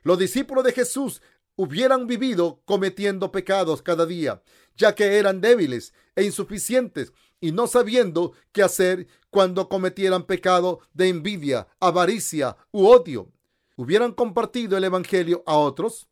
[0.04, 1.22] Los discípulos de Jesús
[1.56, 4.42] hubieran vivido cometiendo pecados cada día,
[4.76, 11.10] ya que eran débiles e insuficientes y no sabiendo qué hacer cuando cometieran pecado de
[11.10, 13.32] envidia, avaricia u odio.
[13.76, 16.08] ¿Hubieran compartido el Evangelio a otros?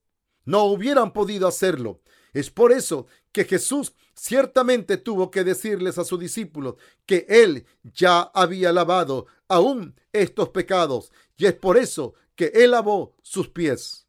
[0.45, 2.01] No hubieran podido hacerlo.
[2.33, 6.75] Es por eso que Jesús ciertamente tuvo que decirles a sus discípulos
[7.05, 13.15] que Él ya había lavado aún estos pecados y es por eso que Él lavó
[13.21, 14.08] sus pies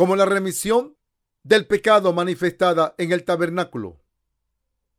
[0.00, 0.96] como la remisión
[1.42, 4.00] del pecado manifestada en el tabernáculo.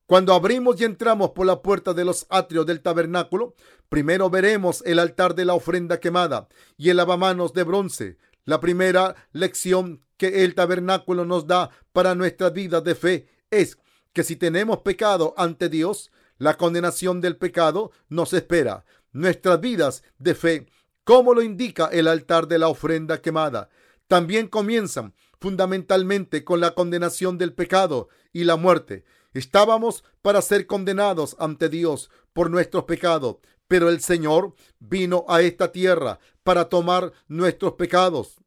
[0.05, 3.55] Cuando abrimos y entramos por la puerta de los atrios del tabernáculo,
[3.89, 8.17] primero veremos el altar de la ofrenda quemada y el lavamanos de bronce.
[8.45, 13.79] La primera lección que el tabernáculo nos da para nuestra vida de fe es
[14.13, 18.85] que si tenemos pecado ante Dios, la condenación del pecado nos espera.
[19.13, 20.67] Nuestras vidas de fe,
[21.03, 23.71] como lo indica el altar de la ofrenda quemada,
[24.12, 29.06] también comienzan fundamentalmente con la condenación del pecado y la muerte.
[29.34, 33.38] Estábamos para ser condenados ante Dios por nuestros pecados,
[33.69, 38.40] pero el Señor vino a esta tierra para tomar nuestros pecados.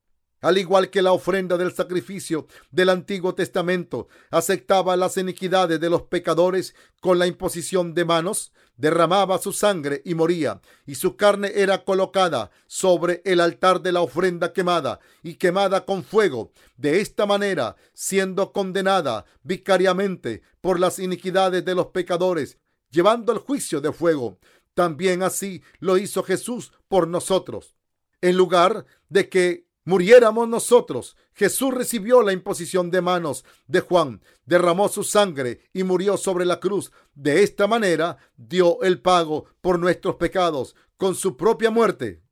[0.44, 6.02] Al igual que la ofrenda del sacrificio del Antiguo Testamento aceptaba las iniquidades de los
[6.02, 11.82] pecadores con la imposición de manos, derramaba su sangre y moría, y su carne era
[11.82, 17.76] colocada sobre el altar de la ofrenda quemada y quemada con fuego, de esta manera
[17.94, 22.58] siendo condenada vicariamente por las iniquidades de los pecadores,
[22.90, 24.38] llevando el juicio de fuego.
[24.74, 27.76] También así lo hizo Jesús por nosotros.
[28.20, 31.16] En lugar de que muriéramos nosotros.
[31.34, 36.60] Jesús recibió la imposición de manos de Juan, derramó su sangre y murió sobre la
[36.60, 36.92] cruz.
[37.14, 42.22] De esta manera dio el pago por nuestros pecados con su propia muerte.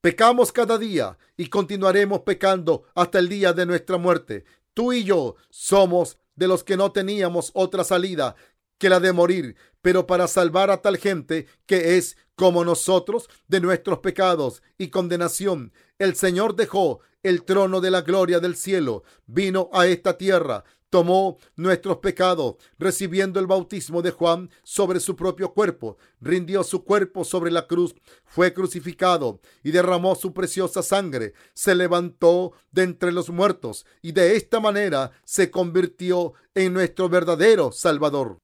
[0.00, 4.44] Pecamos cada día y continuaremos pecando hasta el día de nuestra muerte.
[4.72, 8.34] Tú y yo somos de los que no teníamos otra salida
[8.80, 13.60] que la de morir, pero para salvar a tal gente que es como nosotros de
[13.60, 15.72] nuestros pecados y condenación.
[15.98, 21.36] El Señor dejó el trono de la gloria del cielo, vino a esta tierra, tomó
[21.56, 27.50] nuestros pecados, recibiendo el bautismo de Juan sobre su propio cuerpo, rindió su cuerpo sobre
[27.50, 33.84] la cruz, fue crucificado y derramó su preciosa sangre, se levantó de entre los muertos
[34.00, 38.38] y de esta manera se convirtió en nuestro verdadero Salvador.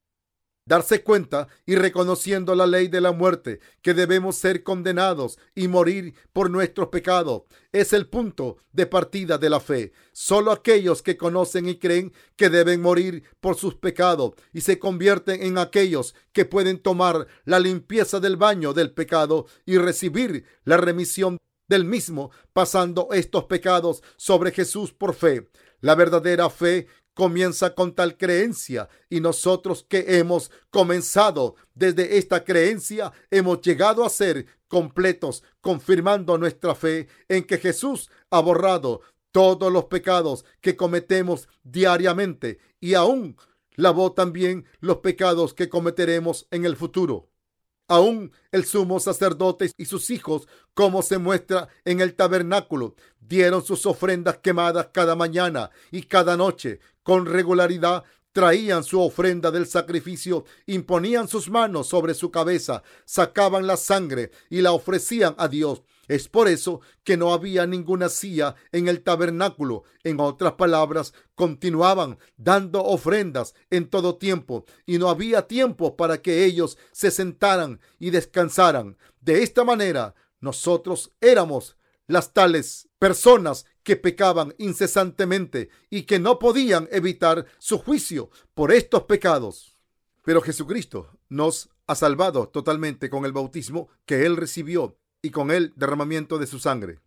[0.66, 6.14] Darse cuenta y reconociendo la ley de la muerte, que debemos ser condenados y morir
[6.33, 7.42] por nuestros pecados.
[7.72, 9.92] Es el punto de partida de la fe.
[10.12, 15.42] Solo aquellos que conocen y creen que deben morir por sus pecados y se convierten
[15.42, 21.38] en aquellos que pueden tomar la limpieza del baño del pecado y recibir la remisión
[21.68, 25.48] del mismo, pasando estos pecados sobre Jesús por fe.
[25.81, 33.11] La verdadera fe comienza con tal creencia y nosotros que hemos comenzado desde esta creencia
[33.31, 39.00] hemos llegado a ser completos, confirmando nuestra fe en que Jesús ha borrado
[39.33, 43.38] todos los pecados que cometemos diariamente y aún
[43.76, 47.31] lavó también los pecados que cometeremos en el futuro.
[47.88, 53.87] Aún el sumo sacerdote y sus hijos, como se muestra en el tabernáculo, dieron sus
[53.87, 58.05] ofrendas quemadas cada mañana y cada noche con regularidad.
[58.33, 64.61] Traían su ofrenda del sacrificio, imponían sus manos sobre su cabeza, sacaban la sangre y
[64.61, 69.85] la ofrecían a Dios es por eso que no había ninguna silla en el tabernáculo.
[70.05, 76.45] En otras palabras, continuaban dando ofrendas en todo tiempo y no había tiempo para que
[76.45, 78.97] ellos se sentaran y descansaran.
[79.21, 86.88] De esta manera, nosotros éramos las tales personas que pecaban incesantemente y que no podían
[86.92, 89.75] evitar su juicio por estos pecados.
[90.25, 95.73] Pero Jesucristo nos ha salvado totalmente con el bautismo que Él recibió y con el
[95.75, 97.01] derramamiento de su sangre.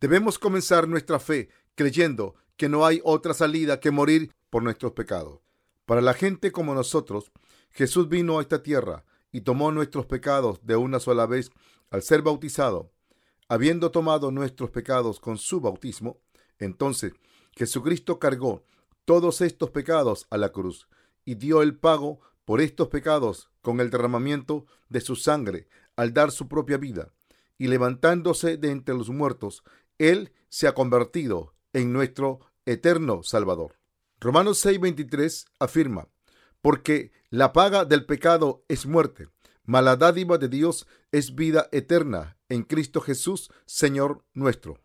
[0.00, 5.38] Debemos comenzar nuestra fe creyendo que no hay otra salida que morir por nuestros pecados.
[5.86, 7.30] Para la gente como nosotros,
[7.70, 11.52] Jesús vino a esta tierra y tomó nuestros pecados de una sola vez
[11.90, 12.90] al ser bautizado.
[13.46, 16.18] Habiendo tomado nuestros pecados con su bautismo,
[16.58, 17.12] entonces
[17.52, 18.64] Jesucristo cargó
[19.04, 20.88] todos estos pecados a la cruz
[21.24, 26.32] y dio el pago por estos pecados con el derramamiento de su sangre al dar
[26.32, 27.12] su propia vida
[27.60, 29.62] y levantándose de entre los muertos,
[29.98, 33.76] Él se ha convertido en nuestro eterno Salvador.
[34.18, 36.08] Romanos 6:23 afirma,
[36.62, 39.28] porque la paga del pecado es muerte,
[39.64, 44.78] mas la dádiva de Dios es vida eterna en Cristo Jesús, Señor nuestro.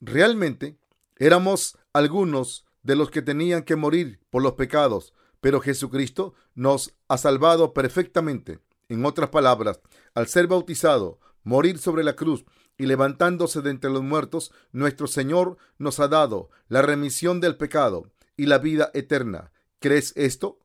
[0.00, 0.78] Realmente
[1.16, 7.18] éramos algunos de los que tenían que morir por los pecados, pero Jesucristo nos ha
[7.18, 8.58] salvado perfectamente.
[8.88, 9.80] En otras palabras,
[10.14, 12.44] al ser bautizado, morir sobre la cruz
[12.76, 18.10] y levantándose de entre los muertos, nuestro Señor nos ha dado la remisión del pecado
[18.36, 19.52] y la vida eterna.
[19.78, 20.58] ¿Crees esto?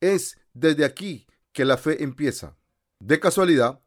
[0.00, 2.56] Es desde aquí que la fe empieza.
[2.98, 3.80] De casualidad,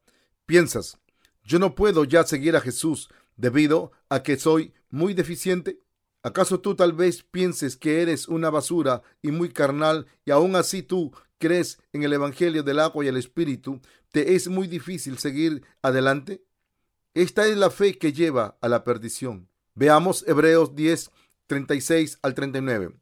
[0.46, 0.98] piensas,
[1.44, 5.82] yo no puedo ya seguir a Jesús debido a que soy muy deficiente.
[6.24, 10.82] ¿Acaso tú tal vez pienses que eres una basura y muy carnal y aún así
[10.82, 15.64] tú crees en el Evangelio del agua y el Espíritu, ¿te es muy difícil seguir
[15.82, 16.44] adelante?
[17.14, 19.50] Esta es la fe que lleva a la perdición.
[19.74, 21.12] Veamos Hebreos 10,
[21.48, 22.96] 36 al 39.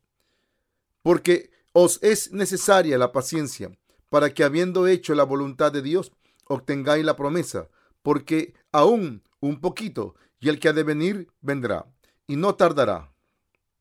[1.02, 3.72] Porque os es necesaria la paciencia,
[4.10, 6.12] para que habiendo hecho la voluntad de Dios,
[6.46, 7.70] obtengáis la promesa,
[8.02, 11.86] porque aún un poquito, y el que ha de venir vendrá,
[12.28, 13.12] y no tardará.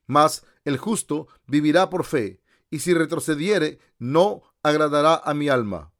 [0.06, 5.92] Mas el justo vivirá por fe, y si retrocediere, no agradará a mi alma.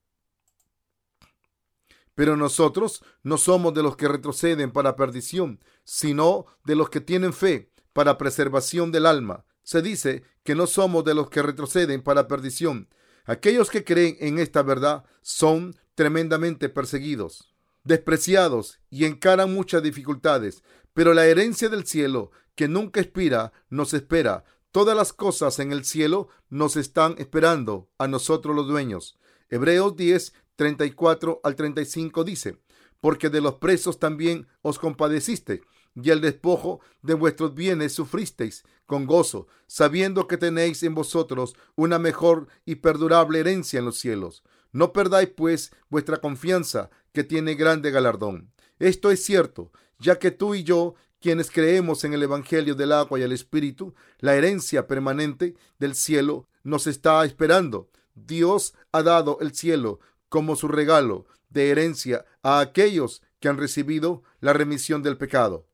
[2.15, 7.33] Pero nosotros no somos de los que retroceden para perdición, sino de los que tienen
[7.33, 9.45] fe para preservación del alma.
[9.63, 12.89] Se dice que no somos de los que retroceden para perdición.
[13.25, 20.63] Aquellos que creen en esta verdad son tremendamente perseguidos, despreciados y encaran muchas dificultades.
[20.93, 24.45] Pero la herencia del cielo, que nunca expira, nos espera.
[24.75, 29.17] Todas las cosas en el cielo nos están esperando a nosotros los dueños.
[29.49, 32.59] Hebreos 10, 34 al 35 dice,
[33.01, 35.63] porque de los presos también os compadeciste,
[35.95, 42.01] y el despojo de vuestros bienes sufristeis con gozo, sabiendo que tenéis en vosotros una
[42.01, 44.43] mejor y perdurable herencia en los cielos.
[44.73, 48.51] No perdáis, pues, vuestra confianza, que tiene grande galardón.
[48.81, 53.19] Esto es cierto, ya que tú y yo, quienes creemos en el Evangelio del agua
[53.19, 57.89] y el Espíritu, la herencia permanente del cielo nos está esperando.
[58.15, 64.23] Dios ha dado el cielo como su regalo de herencia a aquellos que han recibido
[64.41, 65.67] la remisión del pecado.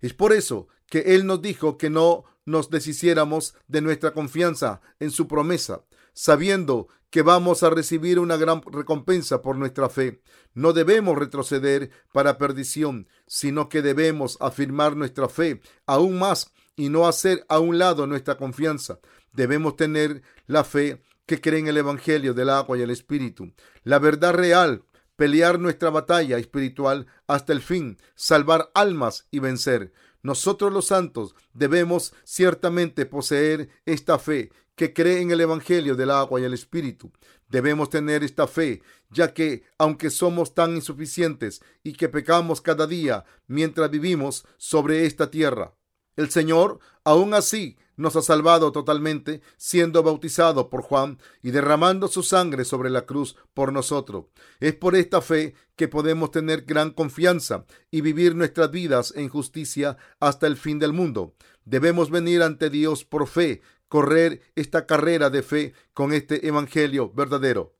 [0.00, 5.12] Es por eso que Él nos dijo que no nos deshiciéramos de nuestra confianza en
[5.12, 10.20] su promesa, sabiendo que vamos a recibir una gran recompensa por nuestra fe.
[10.52, 17.08] No debemos retroceder para perdición, sino que debemos afirmar nuestra fe aún más y no
[17.08, 18.98] hacer a un lado nuestra confianza.
[19.32, 23.50] Debemos tener la fe que creen el Evangelio del agua y el Espíritu.
[23.82, 24.82] La verdad real,
[25.16, 29.90] pelear nuestra batalla espiritual hasta el fin, salvar almas y vencer.
[30.20, 36.40] Nosotros los santos debemos ciertamente poseer esta fe que cree en el Evangelio del agua
[36.40, 37.10] y el Espíritu.
[37.48, 43.24] Debemos tener esta fe, ya que, aunque somos tan insuficientes y que pecamos cada día
[43.46, 45.74] mientras vivimos sobre esta tierra,
[46.16, 52.22] el Señor, aún así, nos ha salvado totalmente, siendo bautizado por Juan y derramando su
[52.22, 54.26] sangre sobre la cruz por nosotros.
[54.60, 59.96] Es por esta fe que podemos tener gran confianza y vivir nuestras vidas en justicia
[60.20, 61.34] hasta el fin del mundo.
[61.64, 67.76] Debemos venir ante Dios por fe, correr esta carrera de fe con este Evangelio verdadero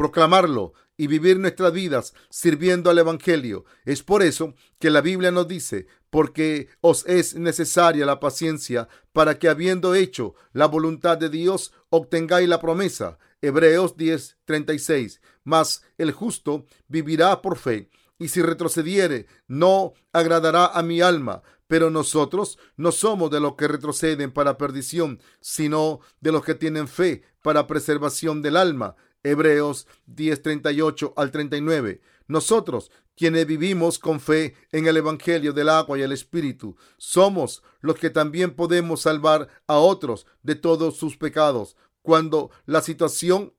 [0.00, 3.64] proclamarlo y vivir nuestras vidas sirviendo al Evangelio.
[3.84, 9.38] Es por eso que la Biblia nos dice, porque os es necesaria la paciencia para
[9.38, 13.18] que habiendo hecho la voluntad de Dios, obtengáis la promesa.
[13.42, 15.20] Hebreos 10:36.
[15.44, 17.90] Mas el justo vivirá por fe,
[18.20, 21.42] y si retrocediere, no agradará a mi alma.
[21.66, 26.86] Pero nosotros no somos de los que retroceden para perdición, sino de los que tienen
[26.86, 28.94] fe para preservación del alma.
[29.22, 32.00] Hebreos 10:38 al 39.
[32.26, 37.96] Nosotros, quienes vivimos con fe en el Evangelio del agua y el Espíritu, somos los
[37.96, 41.76] que también podemos salvar a otros de todos sus pecados.
[42.02, 43.54] Cuando la situación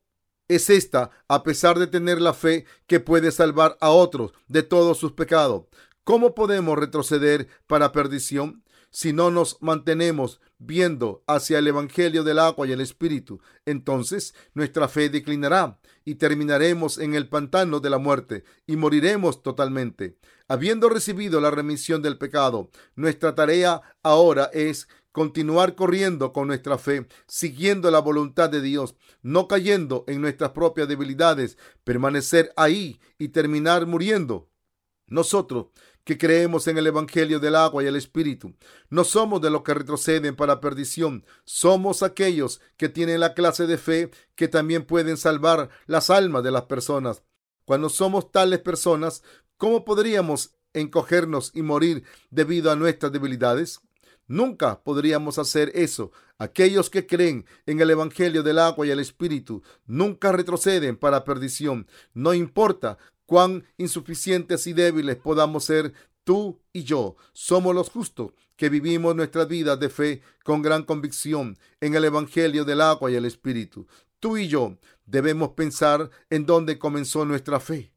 [0.54, 4.98] es esta, a pesar de tener la fe que puede salvar a otros de todos
[4.98, 5.64] sus pecados.
[6.04, 8.62] ¿Cómo podemos retroceder para perdición?
[8.92, 14.86] si no nos mantenemos viendo hacia el Evangelio del agua y el Espíritu, entonces nuestra
[14.86, 20.18] fe declinará y terminaremos en el pantano de la muerte y moriremos totalmente.
[20.46, 27.06] Habiendo recibido la remisión del pecado, nuestra tarea ahora es continuar corriendo con nuestra fe,
[27.26, 33.86] siguiendo la voluntad de Dios, no cayendo en nuestras propias debilidades, permanecer ahí y terminar
[33.86, 34.48] muriendo.
[35.06, 35.66] Nosotros
[36.04, 38.54] que creemos en el Evangelio del agua y el Espíritu.
[38.90, 43.78] No somos de los que retroceden para perdición, somos aquellos que tienen la clase de
[43.78, 47.22] fe que también pueden salvar las almas de las personas.
[47.64, 49.22] Cuando somos tales personas,
[49.56, 53.80] ¿cómo podríamos encogernos y morir debido a nuestras debilidades?
[54.32, 56.10] Nunca podríamos hacer eso.
[56.38, 61.86] Aquellos que creen en el Evangelio del agua y el Espíritu nunca retroceden para perdición.
[62.14, 65.92] No importa cuán insuficientes y débiles podamos ser
[66.24, 67.16] tú y yo.
[67.34, 72.64] Somos los justos que vivimos nuestras vidas de fe con gran convicción en el Evangelio
[72.64, 73.86] del agua y el Espíritu.
[74.18, 77.92] Tú y yo debemos pensar en dónde comenzó nuestra fe.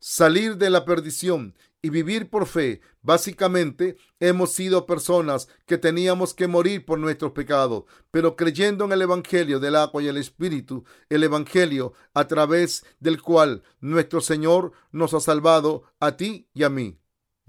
[0.00, 2.80] Salir de la perdición y vivir por fe.
[3.02, 9.02] Básicamente, hemos sido personas que teníamos que morir por nuestros pecados, pero creyendo en el
[9.02, 15.12] Evangelio del agua y el Espíritu, el Evangelio a través del cual nuestro Señor nos
[15.12, 17.01] ha salvado a ti y a mí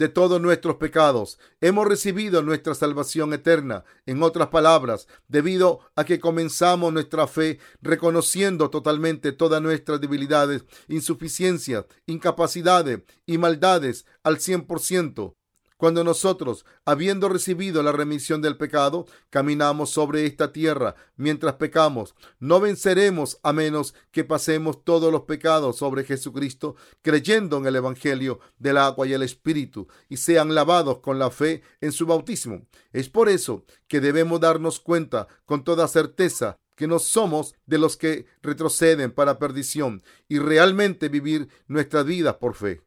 [0.03, 1.39] de todos nuestros pecados.
[1.61, 3.85] Hemos recibido nuestra salvación eterna.
[4.05, 11.85] En otras palabras, debido a que comenzamos nuestra fe reconociendo totalmente todas nuestras debilidades, insuficiencias,
[12.05, 15.35] incapacidades y maldades al 100%.
[15.83, 22.61] Cuando nosotros, habiendo recibido la remisión del pecado, caminamos sobre esta tierra mientras pecamos, no
[22.61, 28.77] venceremos a menos que pasemos todos los pecados sobre Jesucristo, creyendo en el Evangelio del
[28.77, 32.65] agua y el Espíritu, y sean lavados con la fe en su bautismo.
[32.93, 37.97] Es por eso que debemos darnos cuenta con toda certeza que no somos de los
[37.97, 42.81] que retroceden para perdición y realmente vivir nuestras vidas por fe.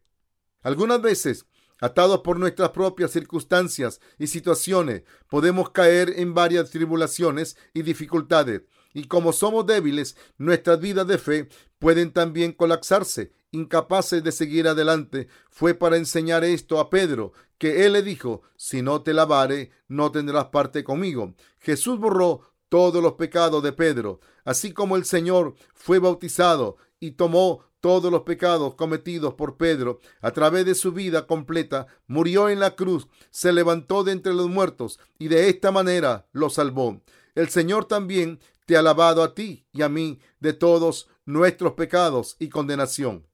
[0.62, 1.44] Algunas veces
[1.80, 8.62] Atados por nuestras propias circunstancias y situaciones, podemos caer en varias tribulaciones y dificultades.
[8.94, 11.48] Y como somos débiles, nuestras vidas de fe
[11.78, 15.28] pueden también colapsarse, incapaces de seguir adelante.
[15.50, 20.10] Fue para enseñar esto a Pedro, que él le dijo, si no te lavare, no
[20.12, 21.34] tendrás parte conmigo.
[21.58, 27.64] Jesús borró todos los pecados de Pedro, así como el Señor fue bautizado y tomó
[27.80, 32.74] todos los pecados cometidos por Pedro a través de su vida completa, murió en la
[32.74, 37.00] cruz, se levantó de entre los muertos y de esta manera lo salvó.
[37.34, 42.36] El Señor también te ha lavado a ti y a mí de todos nuestros pecados
[42.38, 43.26] y condenación.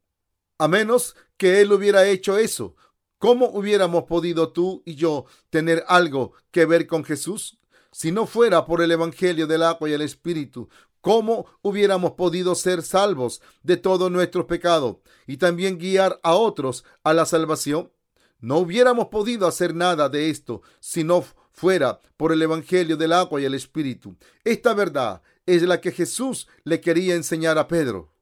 [0.58, 2.76] A menos que Él hubiera hecho eso,
[3.18, 7.58] ¿cómo hubiéramos podido tú y yo tener algo que ver con Jesús?
[7.90, 10.68] Si no fuera por el Evangelio del agua y el Espíritu,
[11.03, 17.12] ¿Cómo hubiéramos podido ser salvos de todo nuestro pecado y también guiar a otros a
[17.12, 17.90] la salvación?
[18.38, 23.40] No hubiéramos podido hacer nada de esto si no fuera por el Evangelio del agua
[23.40, 24.16] y el Espíritu.
[24.44, 28.14] Esta verdad es la que Jesús le quería enseñar a Pedro.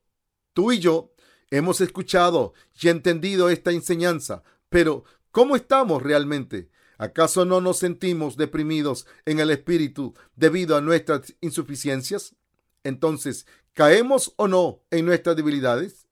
[0.55, 1.13] Tú y yo
[1.51, 6.71] hemos escuchado y entendido esta enseñanza, pero ¿cómo estamos realmente?
[6.97, 12.37] ¿Acaso no nos sentimos deprimidos en el espíritu debido a nuestras insuficiencias?
[12.85, 16.07] Entonces, ¿caemos o no en nuestras debilidades?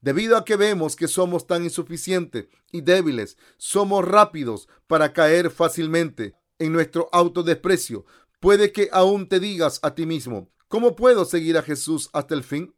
[0.00, 6.34] Debido a que vemos que somos tan insuficientes y débiles, somos rápidos para caer fácilmente
[6.58, 8.04] en nuestro autodesprecio.
[8.40, 12.44] Puede que aún te digas a ti mismo, ¿cómo puedo seguir a Jesús hasta el
[12.44, 12.74] fin?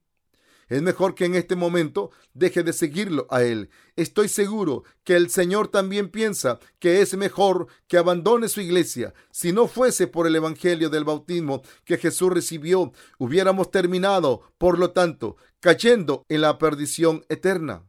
[0.70, 3.70] Es mejor que en este momento deje de seguirlo a Él.
[3.96, 9.12] Estoy seguro que el Señor también piensa que es mejor que abandone su iglesia.
[9.32, 14.92] Si no fuese por el Evangelio del bautismo que Jesús recibió, hubiéramos terminado, por lo
[14.92, 17.84] tanto, cayendo en la perdición eterna.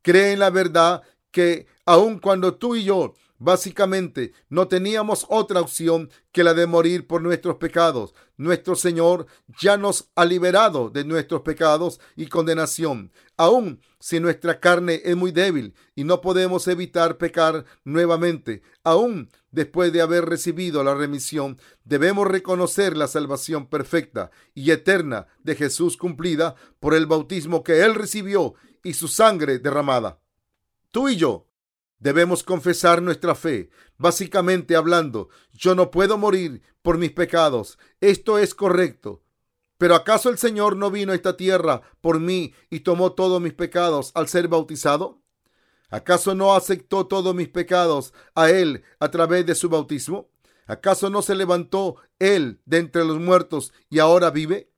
[0.00, 3.12] Cree en la verdad que aun cuando tú y yo
[3.44, 8.14] Básicamente, no teníamos otra opción que la de morir por nuestros pecados.
[8.36, 9.26] Nuestro Señor
[9.60, 13.10] ya nos ha liberado de nuestros pecados y condenación.
[13.36, 19.92] Aun si nuestra carne es muy débil y no podemos evitar pecar nuevamente, aun después
[19.92, 26.54] de haber recibido la remisión, debemos reconocer la salvación perfecta y eterna de Jesús cumplida
[26.78, 30.20] por el bautismo que Él recibió y su sangre derramada.
[30.92, 31.48] Tú y yo
[32.02, 33.70] Debemos confesar nuestra fe.
[33.96, 37.78] Básicamente hablando, yo no puedo morir por mis pecados.
[38.00, 39.22] Esto es correcto.
[39.78, 43.52] Pero ¿acaso el Señor no vino a esta tierra por mí y tomó todos mis
[43.52, 45.22] pecados al ser bautizado?
[45.90, 50.28] ¿Acaso no aceptó todos mis pecados a Él a través de su bautismo?
[50.66, 54.72] ¿Acaso no se levantó Él de entre los muertos y ahora vive?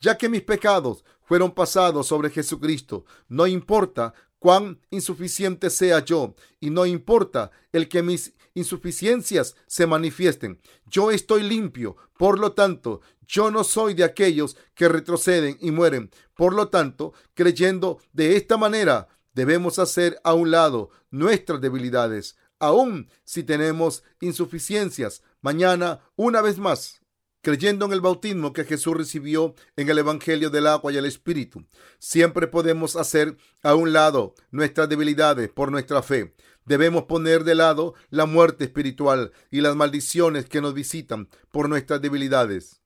[0.00, 6.70] Ya que mis pecados fueron pasados sobre Jesucristo, no importa cuán insuficiente sea yo, y
[6.70, 10.60] no importa el que mis insuficiencias se manifiesten.
[10.86, 16.10] Yo estoy limpio, por lo tanto, yo no soy de aquellos que retroceden y mueren.
[16.34, 23.08] Por lo tanto, creyendo de esta manera, debemos hacer a un lado nuestras debilidades, aun
[23.24, 25.22] si tenemos insuficiencias.
[25.40, 26.97] Mañana, una vez más,
[27.40, 31.64] creyendo en el bautismo que Jesús recibió en el Evangelio del agua y el Espíritu.
[31.98, 36.34] Siempre podemos hacer a un lado nuestras debilidades por nuestra fe.
[36.64, 42.02] Debemos poner de lado la muerte espiritual y las maldiciones que nos visitan por nuestras
[42.02, 42.80] debilidades.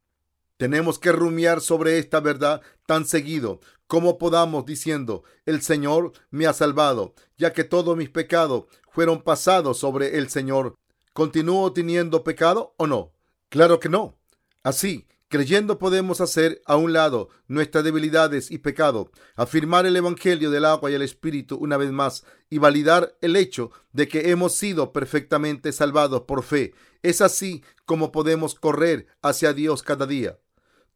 [0.57, 3.61] Tenemos que rumiar sobre esta verdad tan seguido
[3.93, 9.77] como podamos diciendo, el Señor me ha salvado, ya que todos mis pecados fueron pasados
[9.77, 10.77] sobre el Señor.
[11.13, 13.13] ¿Continúo teniendo pecado o no?
[13.51, 14.17] Claro que no.
[14.63, 20.65] Así, creyendo podemos hacer a un lado nuestras debilidades y pecado, afirmar el Evangelio del
[20.65, 24.93] agua y el Espíritu una vez más y validar el hecho de que hemos sido
[24.93, 26.75] perfectamente salvados por fe.
[27.03, 30.39] Es así como podemos correr hacia Dios cada día.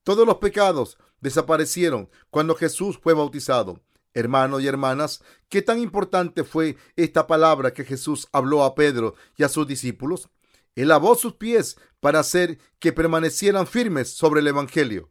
[0.04, 3.80] Todos los pecados desaparecieron cuando Jesús fue bautizado.
[4.14, 9.42] Hermanos y hermanas, ¿qué tan importante fue esta palabra que Jesús habló a Pedro y
[9.42, 10.28] a sus discípulos?
[10.76, 15.10] Él lavó sus pies para hacer que permanecieran firmes sobre el Evangelio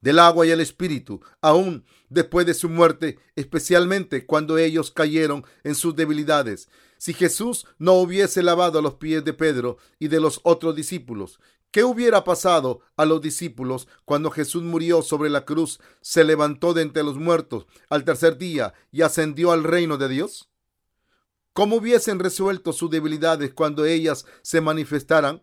[0.00, 5.74] del agua y el Espíritu, aún después de su muerte, especialmente cuando ellos cayeron en
[5.74, 6.68] sus debilidades.
[6.98, 11.40] Si Jesús no hubiese lavado los pies de Pedro y de los otros discípulos,
[11.70, 16.82] ¿qué hubiera pasado a los discípulos cuando Jesús murió sobre la cruz, se levantó de
[16.82, 20.50] entre los muertos al tercer día y ascendió al reino de Dios?
[21.56, 25.42] ¿Cómo hubiesen resuelto sus debilidades cuando ellas se manifestaran?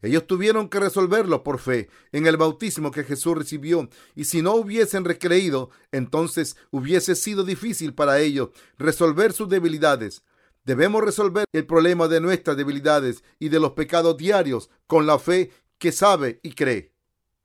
[0.00, 3.88] Ellos tuvieron que resolverlo por fe en el bautismo que Jesús recibió.
[4.16, 8.48] Y si no hubiesen recreído, entonces hubiese sido difícil para ellos
[8.78, 10.24] resolver sus debilidades.
[10.64, 15.52] Debemos resolver el problema de nuestras debilidades y de los pecados diarios con la fe
[15.78, 16.91] que sabe y cree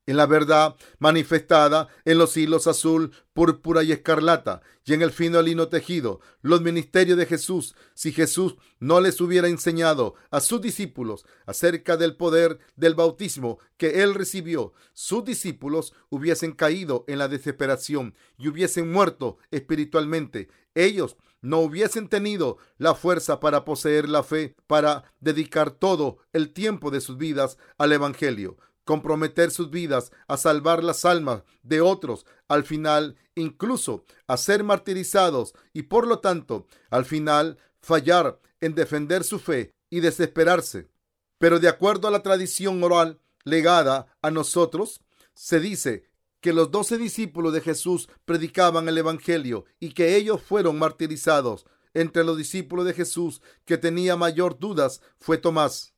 [0.08, 5.42] en la verdad manifestada en los hilos azul, púrpura y escarlata, y en el fino
[5.42, 7.76] lino tejido, los ministerios de Jesús.
[7.94, 14.02] Si Jesús no les hubiera enseñado a sus discípulos acerca del poder del bautismo que
[14.02, 20.48] él recibió, sus discípulos hubiesen caído en la desesperación y hubiesen muerto espiritualmente.
[20.74, 26.92] Ellos no hubiesen tenido la fuerza para poseer la fe, para dedicar todo el tiempo
[26.92, 32.64] de sus vidas al Evangelio comprometer sus vidas a salvar las almas de otros, al
[32.64, 39.38] final incluso a ser martirizados y por lo tanto al final fallar en defender su
[39.38, 40.90] fe y desesperarse.
[41.38, 45.02] Pero de acuerdo a la tradición oral legada a nosotros,
[45.36, 46.10] se dice
[46.42, 51.66] que los doce discípulos de Jesús predicaban el Evangelio y que ellos fueron martirizados.
[51.94, 55.97] Entre los discípulos de Jesús que tenía mayor dudas fue Tomás.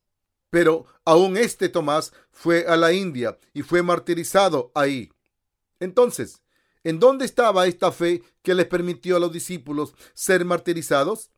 [0.50, 5.10] Pero aún este Tomás fue a la India y fue martirizado ahí.
[5.78, 6.42] Entonces,
[6.84, 11.30] ¿en dónde estaba esta fe que les permitió a los discípulos ser martirizados?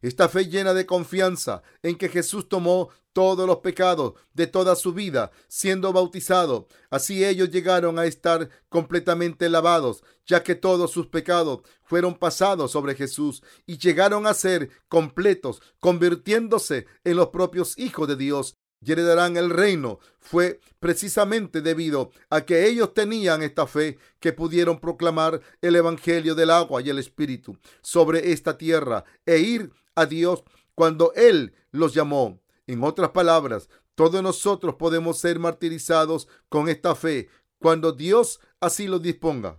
[0.00, 4.92] Esta fe llena de confianza en que Jesús tomó todos los pecados de toda su
[4.92, 6.68] vida siendo bautizado.
[6.88, 12.94] Así ellos llegaron a estar completamente lavados, ya que todos sus pecados fueron pasados sobre
[12.94, 19.36] Jesús y llegaron a ser completos, convirtiéndose en los propios hijos de Dios y heredarán
[19.36, 19.98] el reino.
[20.20, 26.50] Fue precisamente debido a que ellos tenían esta fe que pudieron proclamar el Evangelio del
[26.50, 30.44] agua y el Espíritu sobre esta tierra e ir a Dios
[30.76, 32.40] cuando Él los llamó.
[32.68, 38.98] En otras palabras, todos nosotros podemos ser martirizados con esta fe cuando Dios así lo
[38.98, 39.58] disponga.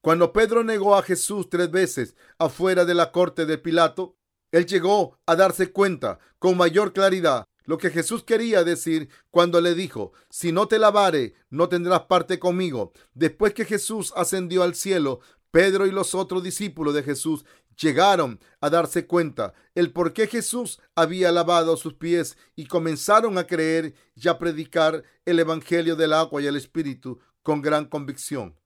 [0.00, 4.16] Cuando Pedro negó a Jesús tres veces afuera de la corte de Pilato,
[4.52, 9.74] él llegó a darse cuenta con mayor claridad lo que Jesús quería decir cuando le
[9.74, 12.92] dijo, si no te lavare, no tendrás parte conmigo.
[13.12, 17.44] Después que Jesús ascendió al cielo, Pedro y los otros discípulos de Jesús
[17.76, 23.46] llegaron a darse cuenta el por qué Jesús había lavado sus pies y comenzaron a
[23.46, 28.56] creer y a predicar el Evangelio del agua y el Espíritu con gran convicción.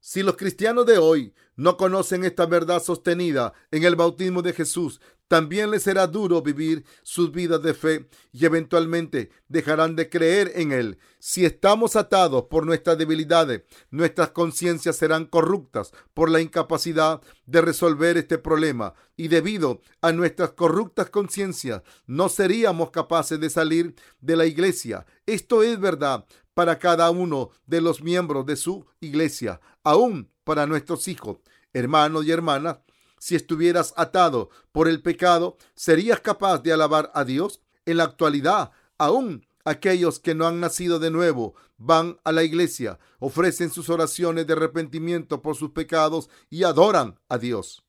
[0.00, 5.00] Si los cristianos de hoy no conocen esta verdad sostenida en el bautismo de Jesús,
[5.30, 10.72] también les será duro vivir sus vidas de fe y eventualmente dejarán de creer en
[10.72, 10.98] Él.
[11.20, 13.62] Si estamos atados por nuestras debilidades,
[13.92, 20.50] nuestras conciencias serán corruptas por la incapacidad de resolver este problema y debido a nuestras
[20.50, 25.06] corruptas conciencias no seríamos capaces de salir de la iglesia.
[25.26, 31.06] Esto es verdad para cada uno de los miembros de su iglesia, aún para nuestros
[31.06, 31.36] hijos,
[31.72, 32.78] hermanos y hermanas
[33.20, 37.60] si estuvieras atado por el pecado, ¿serías capaz de alabar a Dios?
[37.84, 42.98] En la actualidad, aún aquellos que no han nacido de nuevo van a la iglesia,
[43.18, 47.84] ofrecen sus oraciones de arrepentimiento por sus pecados y adoran a Dios.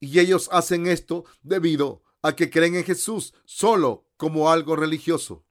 [0.00, 5.44] Y ellos hacen esto debido a que creen en Jesús solo como algo religioso.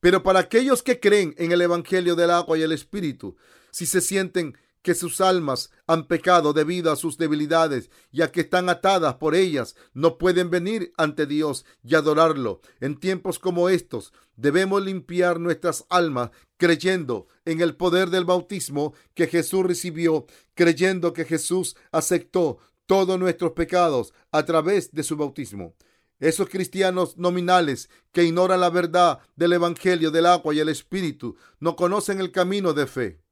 [0.00, 3.36] Pero para aquellos que creen en el Evangelio del agua y el Espíritu,
[3.70, 4.56] si se sienten
[4.86, 9.74] que sus almas han pecado debido a sus debilidades, ya que están atadas por ellas,
[9.94, 12.60] no pueden venir ante Dios y adorarlo.
[12.78, 19.26] En tiempos como estos, debemos limpiar nuestras almas creyendo en el poder del bautismo que
[19.26, 25.74] Jesús recibió, creyendo que Jesús aceptó todos nuestros pecados a través de su bautismo.
[26.20, 31.74] Esos cristianos nominales que ignoran la verdad del Evangelio del agua y el Espíritu no
[31.74, 33.25] conocen el camino de fe.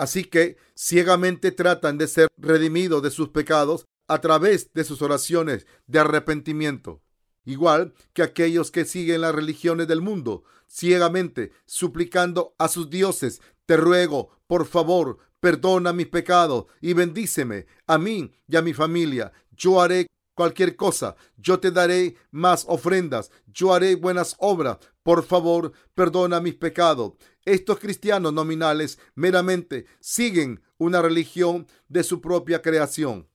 [0.00, 5.66] Así que ciegamente tratan de ser redimidos de sus pecados a través de sus oraciones
[5.88, 7.02] de arrepentimiento.
[7.44, 13.76] Igual que aquellos que siguen las religiones del mundo, ciegamente suplicando a sus dioses, te
[13.76, 19.32] ruego, por favor, perdona mis pecados y bendíceme a mí y a mi familia.
[19.50, 20.06] Yo haré
[20.40, 24.78] cualquier cosa, yo te daré más ofrendas, yo haré buenas obras.
[25.02, 27.12] Por favor, perdona mis pecados.
[27.44, 33.28] Estos cristianos nominales meramente siguen una religión de su propia creación.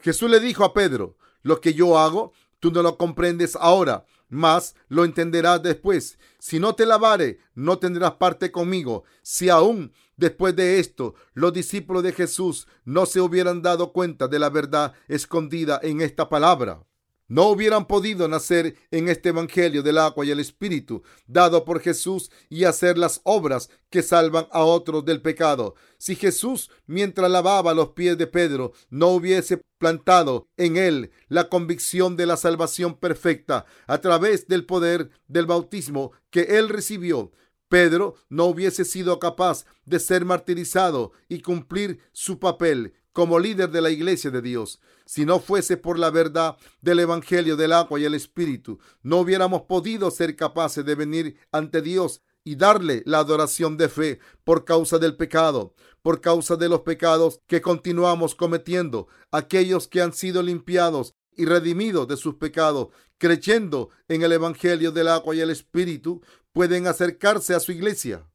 [0.00, 4.74] Jesús le dijo a Pedro, lo que yo hago, tú no lo comprendes ahora, mas
[4.88, 6.18] lo entenderás después.
[6.40, 9.04] Si no te lavare, no tendrás parte conmigo.
[9.22, 14.38] Si aún después de esto los discípulos de Jesús no se hubieran dado cuenta de
[14.38, 16.84] la verdad escondida en esta palabra,
[17.28, 22.30] no hubieran podido nacer en este Evangelio del agua y el Espíritu dado por Jesús
[22.48, 25.74] y hacer las obras que salvan a otros del pecado.
[25.98, 32.16] Si Jesús, mientras lavaba los pies de Pedro, no hubiese plantado en él la convicción
[32.16, 37.32] de la salvación perfecta a través del poder del bautismo que él recibió,
[37.68, 43.80] Pedro no hubiese sido capaz de ser martirizado y cumplir su papel como líder de
[43.80, 44.80] la iglesia de Dios.
[45.04, 49.62] Si no fuese por la verdad del Evangelio del agua y el Espíritu, no hubiéramos
[49.62, 54.98] podido ser capaces de venir ante Dios y darle la adoración de fe por causa
[54.98, 61.14] del pecado, por causa de los pecados que continuamos cometiendo, aquellos que han sido limpiados
[61.38, 66.20] y redimidos de sus pecados, creyendo en el Evangelio del agua y el Espíritu,
[66.52, 68.26] pueden acercarse a su iglesia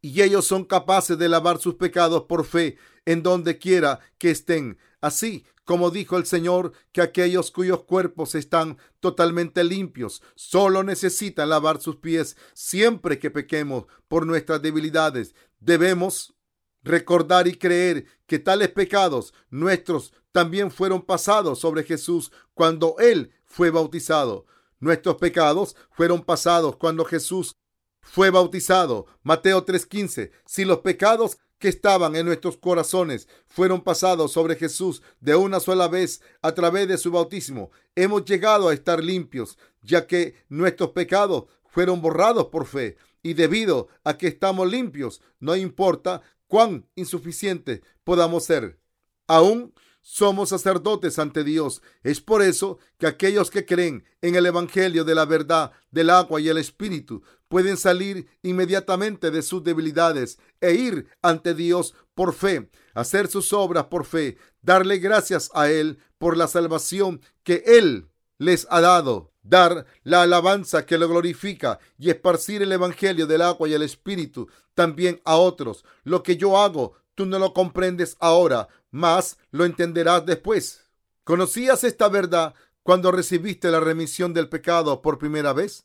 [0.00, 4.78] y ellos son capaces de lavar sus pecados por fe en donde quiera que estén.
[5.00, 11.80] Así como dijo el Señor que aquellos cuyos cuerpos están totalmente limpios solo necesitan lavar
[11.80, 15.34] sus pies siempre que pequemos por nuestras debilidades.
[15.58, 16.35] Debemos
[16.86, 23.70] recordar y creer que tales pecados nuestros también fueron pasados sobre Jesús cuando Él fue
[23.70, 24.46] bautizado.
[24.78, 27.56] Nuestros pecados fueron pasados cuando Jesús
[28.00, 29.06] fue bautizado.
[29.22, 30.30] Mateo 3:15.
[30.46, 35.88] Si los pecados que estaban en nuestros corazones fueron pasados sobre Jesús de una sola
[35.88, 41.44] vez a través de su bautismo, hemos llegado a estar limpios, ya que nuestros pecados
[41.64, 42.96] fueron borrados por fe.
[43.22, 48.78] Y debido a que estamos limpios, no importa cuán insuficientes podamos ser.
[49.26, 49.74] Aún
[50.08, 51.82] somos sacerdotes ante Dios.
[52.04, 56.40] Es por eso que aquellos que creen en el Evangelio de la verdad, del agua
[56.40, 62.70] y el Espíritu pueden salir inmediatamente de sus debilidades e ir ante Dios por fe,
[62.94, 68.68] hacer sus obras por fe, darle gracias a Él por la salvación que Él les
[68.70, 73.74] ha dado, dar la alabanza que lo glorifica y esparcir el Evangelio del agua y
[73.74, 75.84] el Espíritu también a otros.
[76.04, 80.82] Lo que yo hago, tú no lo comprendes ahora, mas lo entenderás después.
[81.24, 85.84] ¿Conocías esta verdad cuando recibiste la remisión del pecado por primera vez?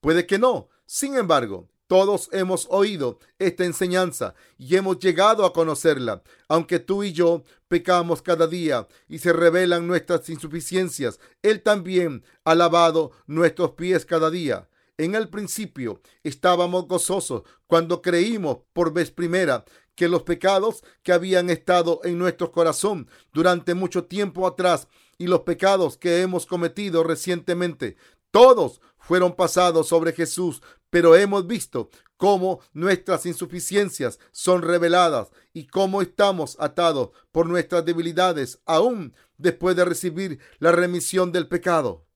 [0.00, 0.68] Puede que no.
[0.86, 7.12] Sin embargo, todos hemos oído esta enseñanza y hemos llegado a conocerla, aunque tú y
[7.12, 11.20] yo pecamos cada día y se revelan nuestras insuficiencias.
[11.42, 14.70] Él también ha lavado nuestros pies cada día.
[14.96, 21.50] En el principio estábamos gozosos cuando creímos por vez primera que los pecados que habían
[21.50, 24.88] estado en nuestro corazón durante mucho tiempo atrás
[25.18, 27.98] y los pecados que hemos cometido recientemente,
[28.32, 36.02] todos fueron pasados sobre Jesús, pero hemos visto cómo nuestras insuficiencias son reveladas y cómo
[36.02, 42.06] estamos atados por nuestras debilidades aún después de recibir la remisión del pecado.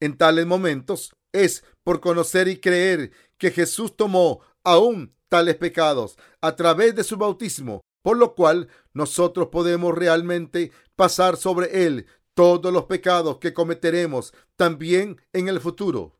[0.00, 6.56] En tales momentos es por conocer y creer que Jesús tomó aún tales pecados a
[6.56, 12.84] través de su bautismo, por lo cual nosotros podemos realmente pasar sobre él todos los
[12.84, 16.18] pecados que cometeremos también en el futuro.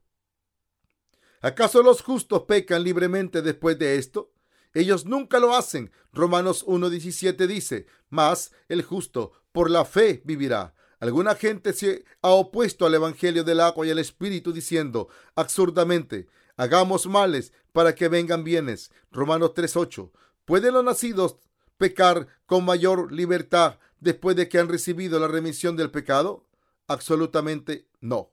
[1.41, 4.33] ¿Acaso los justos pecan libremente después de esto?
[4.75, 5.91] Ellos nunca lo hacen.
[6.13, 10.75] Romanos 1.17 dice, mas el justo por la fe vivirá.
[11.01, 17.07] Alguna gente se ha opuesto al Evangelio del agua y el Espíritu diciendo absurdamente, hagamos
[17.07, 18.93] males para que vengan bienes.
[19.11, 20.11] Romanos 3.8.
[20.45, 21.39] ¿Pueden los nacidos
[21.81, 26.47] pecar con mayor libertad después de que han recibido la remisión del pecado?
[26.87, 28.33] Absolutamente no.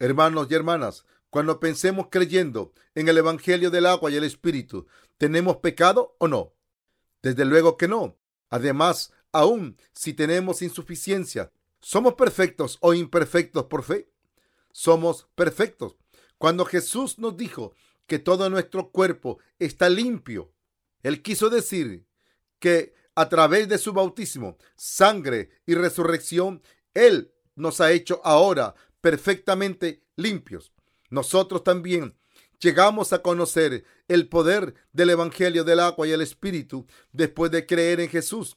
[0.00, 5.58] Hermanos y hermanas, cuando pensemos creyendo en el Evangelio del agua y el Espíritu, ¿tenemos
[5.58, 6.54] pecado o no?
[7.22, 8.18] Desde luego que no.
[8.50, 14.10] Además, aun si tenemos insuficiencia, ¿somos perfectos o imperfectos por fe?
[14.72, 15.96] Somos perfectos.
[16.36, 17.74] Cuando Jesús nos dijo
[18.08, 20.52] que todo nuestro cuerpo está limpio,
[21.04, 22.07] Él quiso decir
[22.58, 26.62] que a través de su bautismo, sangre y resurrección,
[26.94, 30.72] Él nos ha hecho ahora perfectamente limpios.
[31.10, 32.16] Nosotros también
[32.60, 38.00] llegamos a conocer el poder del Evangelio del agua y el Espíritu después de creer
[38.00, 38.56] en Jesús.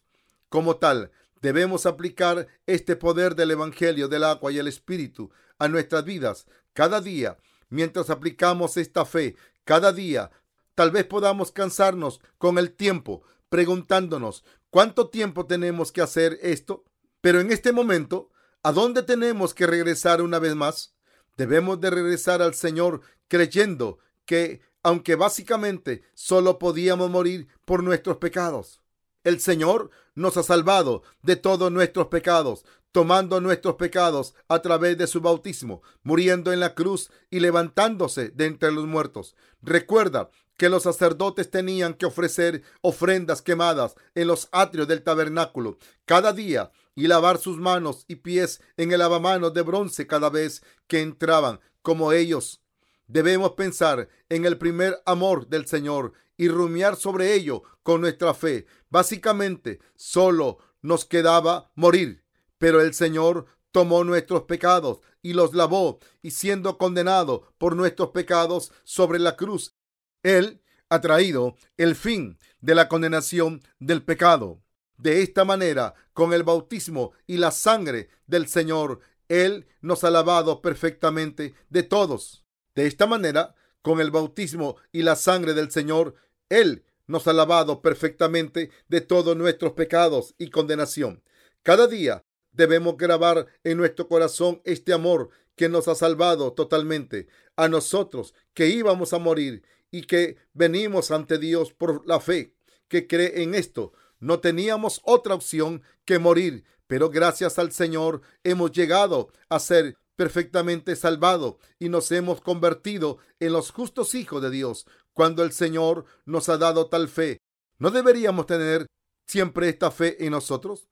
[0.50, 6.06] Como tal, debemos aplicar este poder del Evangelio del agua y el Espíritu a nuestras
[6.06, 7.38] vidas cada día
[7.72, 10.30] mientras aplicamos esta fe cada día,
[10.76, 16.86] tal vez podamos cansarnos con el tiempo preguntándonos cuánto tiempo tenemos que hacer esto.
[17.20, 18.32] Pero en este momento,
[18.64, 20.96] ¿a dónde tenemos que regresar una vez más?
[21.36, 28.82] Debemos de regresar al Señor creyendo que, aunque básicamente solo podíamos morir por nuestros pecados,
[29.26, 35.08] el Señor nos ha salvado de todos nuestros pecados, tomando nuestros pecados a través de
[35.08, 39.36] su bautismo, muriendo en la cruz y levantándose de entre los muertos.
[39.62, 46.34] Recuerda que los sacerdotes tenían que ofrecer ofrendas quemadas en los atrios del tabernáculo cada
[46.34, 51.02] día y lavar sus manos y pies en el lavamanos de bronce cada vez que
[51.02, 52.62] entraban como ellos.
[53.08, 58.66] Debemos pensar en el primer amor del Señor y rumiar sobre ello con nuestra fe.
[58.90, 62.22] Básicamente, solo nos quedaba morir
[62.62, 68.72] pero el Señor tomó nuestros pecados y los lavó, y siendo condenado por nuestros pecados
[68.84, 69.76] sobre la cruz,
[70.24, 74.62] Él ha traído el fin de la condenación del pecado.
[74.98, 79.00] De esta manera, con el bautismo y la sangre del Señor,
[79.30, 82.46] Él nos ha lavado perfectamente de todos.
[82.76, 86.16] De esta manera, con el bautismo y la sangre del Señor,
[86.50, 91.24] Él nos ha lavado perfectamente de todos nuestros pecados y condenación.
[91.64, 97.70] Cada día Debemos grabar en nuestro corazón este amor que nos ha salvado totalmente a
[97.70, 102.56] nosotros que íbamos a morir y que venimos ante Dios por la fe
[102.88, 103.94] que cree en esto.
[104.20, 110.96] No teníamos otra opción que morir, pero gracias al Señor hemos llegado a ser perfectamente
[110.96, 116.50] salvado y nos hemos convertido en los justos hijos de Dios cuando el Señor nos
[116.50, 117.40] ha dado tal fe.
[117.80, 118.86] ¿No deberíamos tener
[119.26, 120.88] siempre esta fe en nosotros?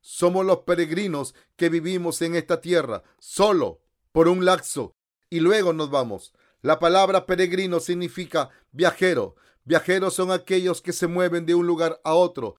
[0.00, 3.80] Somos los peregrinos que vivimos en esta tierra solo
[4.12, 4.94] por un laxo
[5.28, 6.32] y luego nos vamos.
[6.62, 9.34] La palabra peregrino significa viajero.
[9.64, 12.56] Viajeros son aquellos que se mueven de un lugar a otro.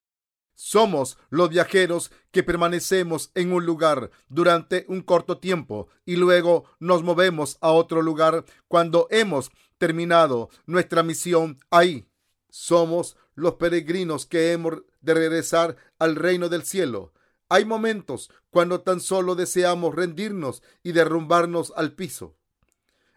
[0.54, 7.02] Somos los viajeros que permanecemos en un lugar durante un corto tiempo y luego nos
[7.02, 12.06] movemos a otro lugar cuando hemos terminado nuestra misión ahí.
[12.50, 17.12] Somos los peregrinos que hemos de regresar al reino del cielo.
[17.48, 22.36] Hay momentos cuando tan solo deseamos rendirnos y derrumbarnos al piso.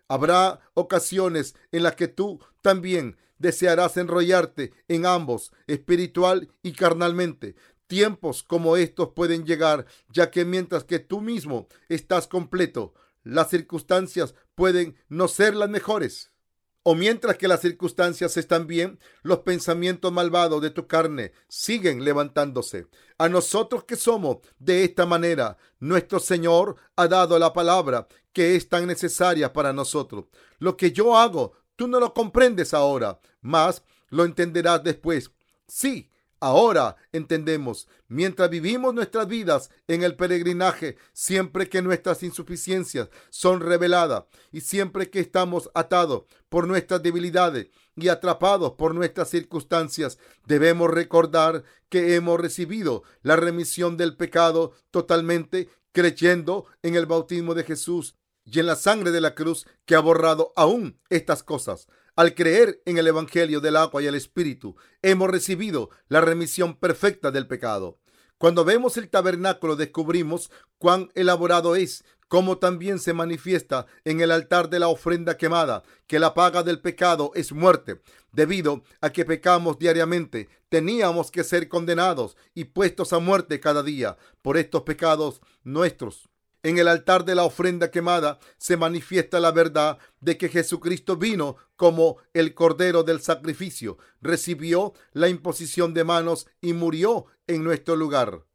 [0.07, 7.55] Habrá ocasiones en las que tú también desearás enrollarte en ambos, espiritual y carnalmente.
[7.87, 12.93] Tiempos como estos pueden llegar, ya que mientras que tú mismo estás completo,
[13.23, 16.31] las circunstancias pueden no ser las mejores.
[16.87, 22.85] O mientras que las circunstancias están bien, los pensamientos malvados de tu carne siguen levantándose.
[23.17, 28.69] A nosotros que somos de esta manera, nuestro Señor ha dado la palabra que es
[28.69, 30.25] tan necesaria para nosotros.
[30.59, 35.31] Lo que yo hago, tú no lo comprendes ahora, mas lo entenderás después.
[35.67, 43.61] Sí, Ahora entendemos, mientras vivimos nuestras vidas en el peregrinaje, siempre que nuestras insuficiencias son
[43.61, 50.91] reveladas y siempre que estamos atados por nuestras debilidades y atrapados por nuestras circunstancias, debemos
[50.91, 58.15] recordar que hemos recibido la remisión del pecado totalmente creyendo en el bautismo de Jesús
[58.43, 61.87] y en la sangre de la cruz que ha borrado aún estas cosas.
[62.17, 67.29] Al creer en el Evangelio del agua y el Espíritu, hemos recibido la remisión perfecta
[67.29, 67.99] del pecado.
[68.37, 74.69] Cuando vemos el tabernáculo descubrimos cuán elaborado es, como también se manifiesta en el altar
[74.69, 78.01] de la ofrenda quemada, que la paga del pecado es muerte.
[78.31, 84.17] Debido a que pecamos diariamente, teníamos que ser condenados y puestos a muerte cada día
[84.41, 86.29] por estos pecados nuestros.
[86.65, 91.57] En el altar de la ofrenda quemada se manifiesta la verdad de que Jesucristo vino
[91.75, 98.47] como el Cordero del sacrificio, recibió la imposición de manos y murió en nuestro lugar.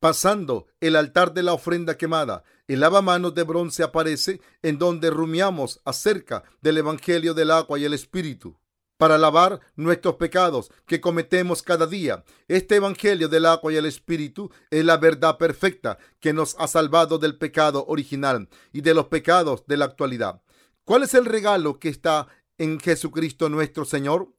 [0.00, 5.82] Pasando el altar de la ofrenda quemada, el lavamanos de bronce aparece en donde rumiamos
[5.84, 8.56] acerca del Evangelio del agua y el Espíritu
[8.98, 12.24] para lavar nuestros pecados que cometemos cada día.
[12.48, 17.18] Este Evangelio del agua y el Espíritu es la verdad perfecta que nos ha salvado
[17.18, 20.42] del pecado original y de los pecados de la actualidad.
[20.84, 22.28] ¿Cuál es el regalo que está
[22.58, 24.34] en Jesucristo nuestro Señor?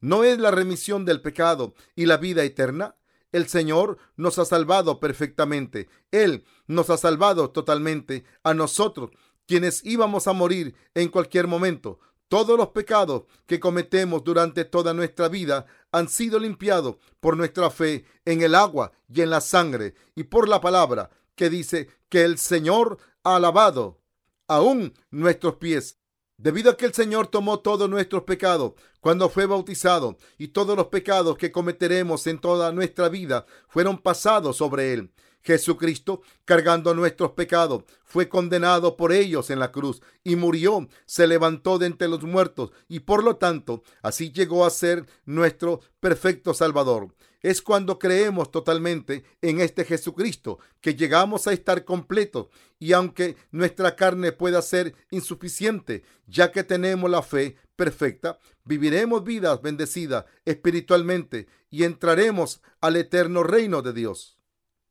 [0.00, 2.96] ¿No es la remisión del pecado y la vida eterna?
[3.30, 5.88] El Señor nos ha salvado perfectamente.
[6.10, 9.10] Él nos ha salvado totalmente a nosotros,
[9.46, 12.00] quienes íbamos a morir en cualquier momento.
[12.28, 18.04] Todos los pecados que cometemos durante toda nuestra vida han sido limpiados por nuestra fe
[18.26, 22.36] en el agua y en la sangre y por la palabra que dice que el
[22.38, 24.02] Señor ha lavado
[24.46, 25.98] aún nuestros pies.
[26.36, 30.86] Debido a que el Señor tomó todos nuestros pecados cuando fue bautizado y todos los
[30.88, 35.12] pecados que cometeremos en toda nuestra vida fueron pasados sobre él.
[35.48, 41.78] Jesucristo, cargando nuestros pecados, fue condenado por ellos en la cruz y murió, se levantó
[41.78, 47.14] de entre los muertos y por lo tanto así llegó a ser nuestro perfecto Salvador.
[47.40, 53.96] Es cuando creemos totalmente en este Jesucristo que llegamos a estar completos y aunque nuestra
[53.96, 61.84] carne pueda ser insuficiente, ya que tenemos la fe perfecta, viviremos vidas bendecidas espiritualmente y
[61.84, 64.37] entraremos al eterno reino de Dios.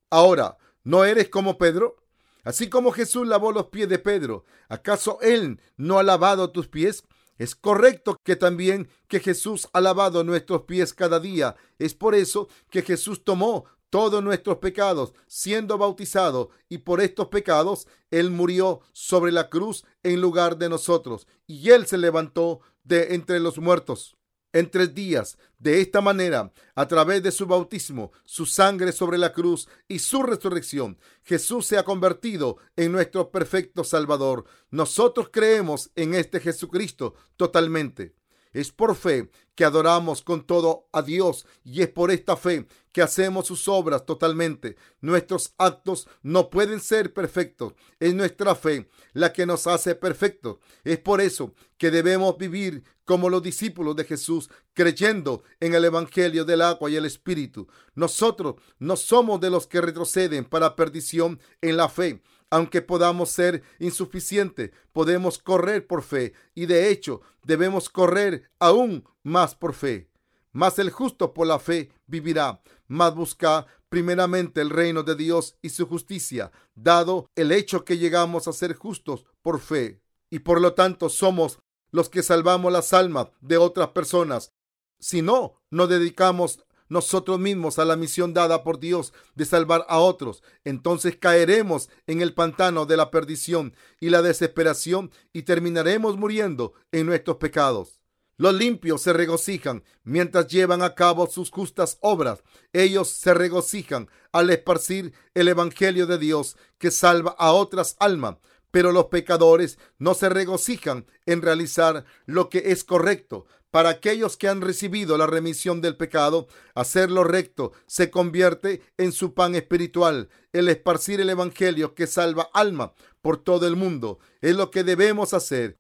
[0.10, 1.98] Ahora, ¿no eres como Pedro?
[2.44, 7.04] Así como Jesús lavó los pies de Pedro, ¿acaso Él no ha lavado tus pies?
[7.38, 11.56] Es correcto que también que Jesús ha lavado nuestros pies cada día.
[11.78, 17.88] Es por eso que Jesús tomó todos nuestros pecados siendo bautizado y por estos pecados
[18.10, 23.40] Él murió sobre la cruz en lugar de nosotros y Él se levantó de entre
[23.40, 24.17] los muertos
[24.54, 25.38] en tres días.
[25.60, 30.24] De esta manera, a través de su bautismo, su sangre sobre la cruz y su
[30.24, 34.46] resurrección, Jesús se ha convertido en nuestro perfecto Salvador.
[34.70, 38.14] Nosotros creemos en este Jesucristo totalmente.
[38.58, 43.04] Es por fe que adoramos con todo a Dios y es por esta fe que
[43.04, 44.78] hacemos sus obras totalmente.
[45.00, 47.76] Nuestros actos no pueden ser perfectos.
[48.00, 50.58] Es nuestra fe la que nos hace perfectos.
[50.84, 56.44] Es por eso que debemos vivir como los discípulos de Jesús, creyendo en el Evangelio
[56.44, 57.68] del agua y el Espíritu.
[57.94, 63.64] Nosotros no somos de los que retroceden para perdición en la fe aunque podamos ser
[63.80, 70.10] insuficientes, podemos correr por fe y de hecho debemos correr aún más por fe.
[70.52, 72.62] Mas el justo por la fe vivirá.
[72.88, 78.48] Mas busca primeramente el reino de Dios y su justicia, dado el hecho que llegamos
[78.48, 80.02] a ser justos por fe.
[80.30, 81.60] Y por lo tanto somos
[81.92, 84.54] los que salvamos las almas de otras personas.
[85.00, 90.00] Si no, nos dedicamos nosotros mismos a la misión dada por Dios de salvar a
[90.00, 96.74] otros, entonces caeremos en el pantano de la perdición y la desesperación y terminaremos muriendo
[96.92, 98.02] en nuestros pecados.
[98.40, 102.44] Los limpios se regocijan mientras llevan a cabo sus justas obras.
[102.72, 108.38] Ellos se regocijan al esparcir el Evangelio de Dios que salva a otras almas.
[108.70, 113.48] Pero los pecadores no se regocijan en realizar lo que es correcto,
[113.78, 119.12] para aquellos que han recibido la remisión del pecado, hacer lo recto se convierte en
[119.12, 120.30] su pan espiritual.
[120.52, 125.36] El esparcir el Evangelio que salva alma por todo el mundo es lo que debemos
[125.36, 125.78] hacer.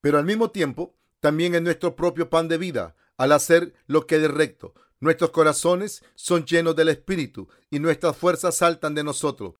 [0.00, 4.16] Pero al mismo tiempo, también es nuestro propio pan de vida al hacer lo que
[4.16, 4.72] es recto.
[4.98, 9.52] Nuestros corazones son llenos del Espíritu y nuestras fuerzas saltan de nosotros.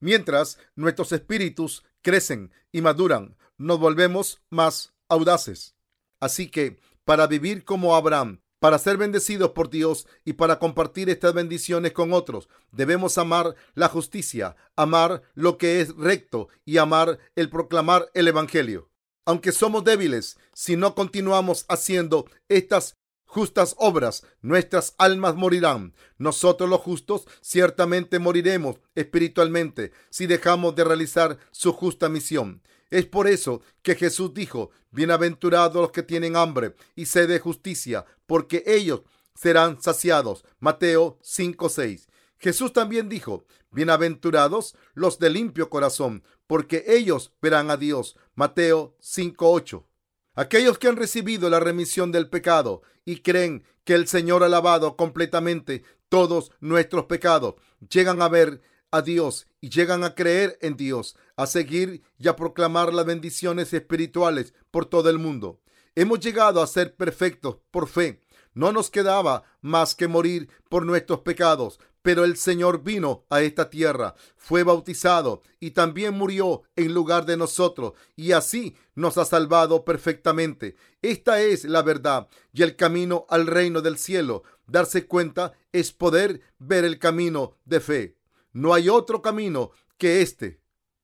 [0.00, 5.74] Mientras nuestros espíritus crecen y maduran, nos volvemos más audaces.
[6.20, 11.34] Así que para vivir como Abraham, para ser bendecidos por Dios y para compartir estas
[11.34, 12.48] bendiciones con otros.
[12.70, 18.90] Debemos amar la justicia, amar lo que es recto y amar el proclamar el Evangelio.
[19.24, 22.96] Aunque somos débiles, si no continuamos haciendo estas
[23.30, 25.94] justas obras, nuestras almas morirán.
[26.18, 32.62] Nosotros los justos ciertamente moriremos espiritualmente si dejamos de realizar su justa misión.
[32.90, 38.04] Es por eso que Jesús dijo, bienaventurados los que tienen hambre y sed de justicia,
[38.26, 39.02] porque ellos
[39.34, 40.44] serán saciados.
[40.58, 42.08] Mateo 5:6.
[42.38, 48.16] Jesús también dijo, bienaventurados los de limpio corazón, porque ellos verán a Dios.
[48.34, 49.86] Mateo 5:8.
[50.34, 54.96] Aquellos que han recibido la remisión del pecado y creen que el Señor ha lavado
[54.96, 57.54] completamente todos nuestros pecados,
[57.88, 58.60] llegan a ver
[58.90, 63.72] a Dios y llegan a creer en Dios, a seguir y a proclamar las bendiciones
[63.72, 65.60] espirituales por todo el mundo.
[65.94, 68.20] Hemos llegado a ser perfectos por fe.
[68.54, 73.68] No nos quedaba más que morir por nuestros pecados, pero el Señor vino a esta
[73.68, 79.84] tierra, fue bautizado y también murió en lugar de nosotros y así nos ha salvado
[79.84, 80.76] perfectamente.
[81.02, 84.42] Esta es la verdad y el camino al reino del cielo.
[84.66, 88.19] Darse cuenta es poder ver el camino de fe.
[88.52, 90.60] No hay otro camino que este.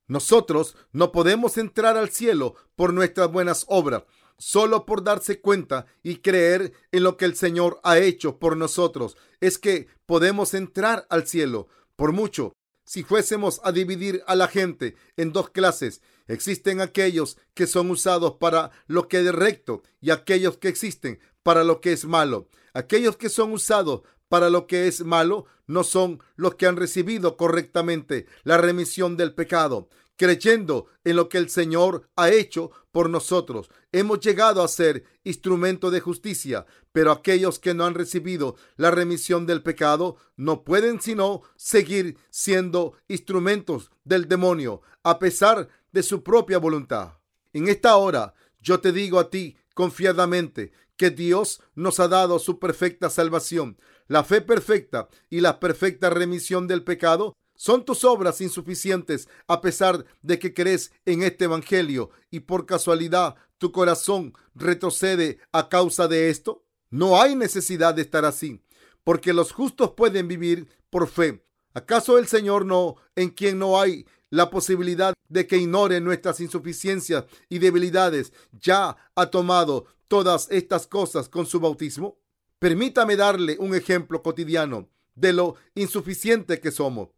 [0.08, 4.04] Nosotros no podemos entrar al cielo por nuestras buenas obras,
[4.38, 9.16] solo por darse cuenta y creer en lo que el Señor ha hecho por nosotros.
[9.40, 11.68] Es que podemos entrar al cielo.
[11.96, 12.52] Por mucho,
[12.84, 18.36] si fuésemos a dividir a la gente en dos clases, existen aquellos que son usados
[18.38, 22.48] para lo que es recto y aquellos que existen para lo que es malo.
[22.74, 27.36] Aquellos que son usados para lo que es malo no son los que han recibido
[27.36, 33.70] correctamente la remisión del pecado, creyendo en lo que el Señor ha hecho por nosotros.
[33.92, 39.46] Hemos llegado a ser instrumento de justicia, pero aquellos que no han recibido la remisión
[39.46, 46.58] del pecado no pueden sino seguir siendo instrumentos del demonio a pesar de su propia
[46.58, 47.18] voluntad.
[47.52, 52.58] En esta hora yo te digo a ti confiadamente que Dios nos ha dado su
[52.58, 53.78] perfecta salvación.
[54.08, 60.04] La fe perfecta y la perfecta remisión del pecado son tus obras insuficientes a pesar
[60.22, 66.30] de que crees en este Evangelio y por casualidad tu corazón retrocede a causa de
[66.30, 66.64] esto.
[66.90, 68.62] No hay necesidad de estar así,
[69.02, 71.42] porque los justos pueden vivir por fe.
[71.74, 77.24] ¿Acaso el Señor no, en quien no hay la posibilidad de que ignore nuestras insuficiencias
[77.48, 82.18] y debilidades, ya ha tomado todas estas cosas con su bautismo?
[82.58, 87.08] Permítame darle un ejemplo cotidiano de lo insuficiente que somos.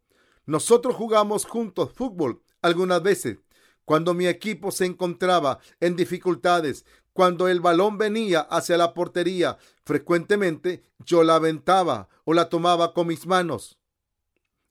[0.45, 3.37] Nosotros jugamos juntos fútbol algunas veces.
[3.85, 10.83] Cuando mi equipo se encontraba en dificultades, cuando el balón venía hacia la portería, frecuentemente
[10.99, 13.77] yo la aventaba o la tomaba con mis manos.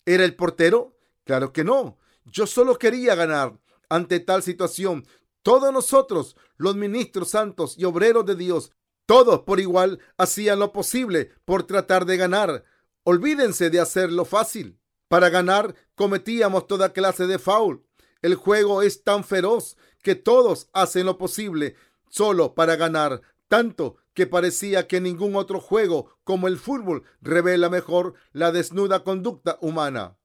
[0.04, 0.96] ¿Era el portero?
[1.24, 1.98] Claro que no.
[2.24, 3.58] Yo solo quería ganar.
[3.88, 5.06] Ante tal situación,
[5.42, 8.72] todos nosotros, los ministros santos y obreros de Dios,
[9.08, 12.64] todos por igual hacían lo posible por tratar de ganar.
[13.04, 14.78] Olvídense de hacerlo fácil.
[15.08, 17.82] Para ganar cometíamos toda clase de foul.
[18.20, 21.74] El juego es tan feroz que todos hacen lo posible
[22.10, 28.12] solo para ganar, tanto que parecía que ningún otro juego como el fútbol revela mejor
[28.32, 30.18] la desnuda conducta humana.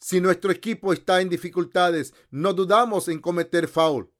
[0.00, 4.10] Si nuestro equipo está en dificultades, no dudamos en cometer foul,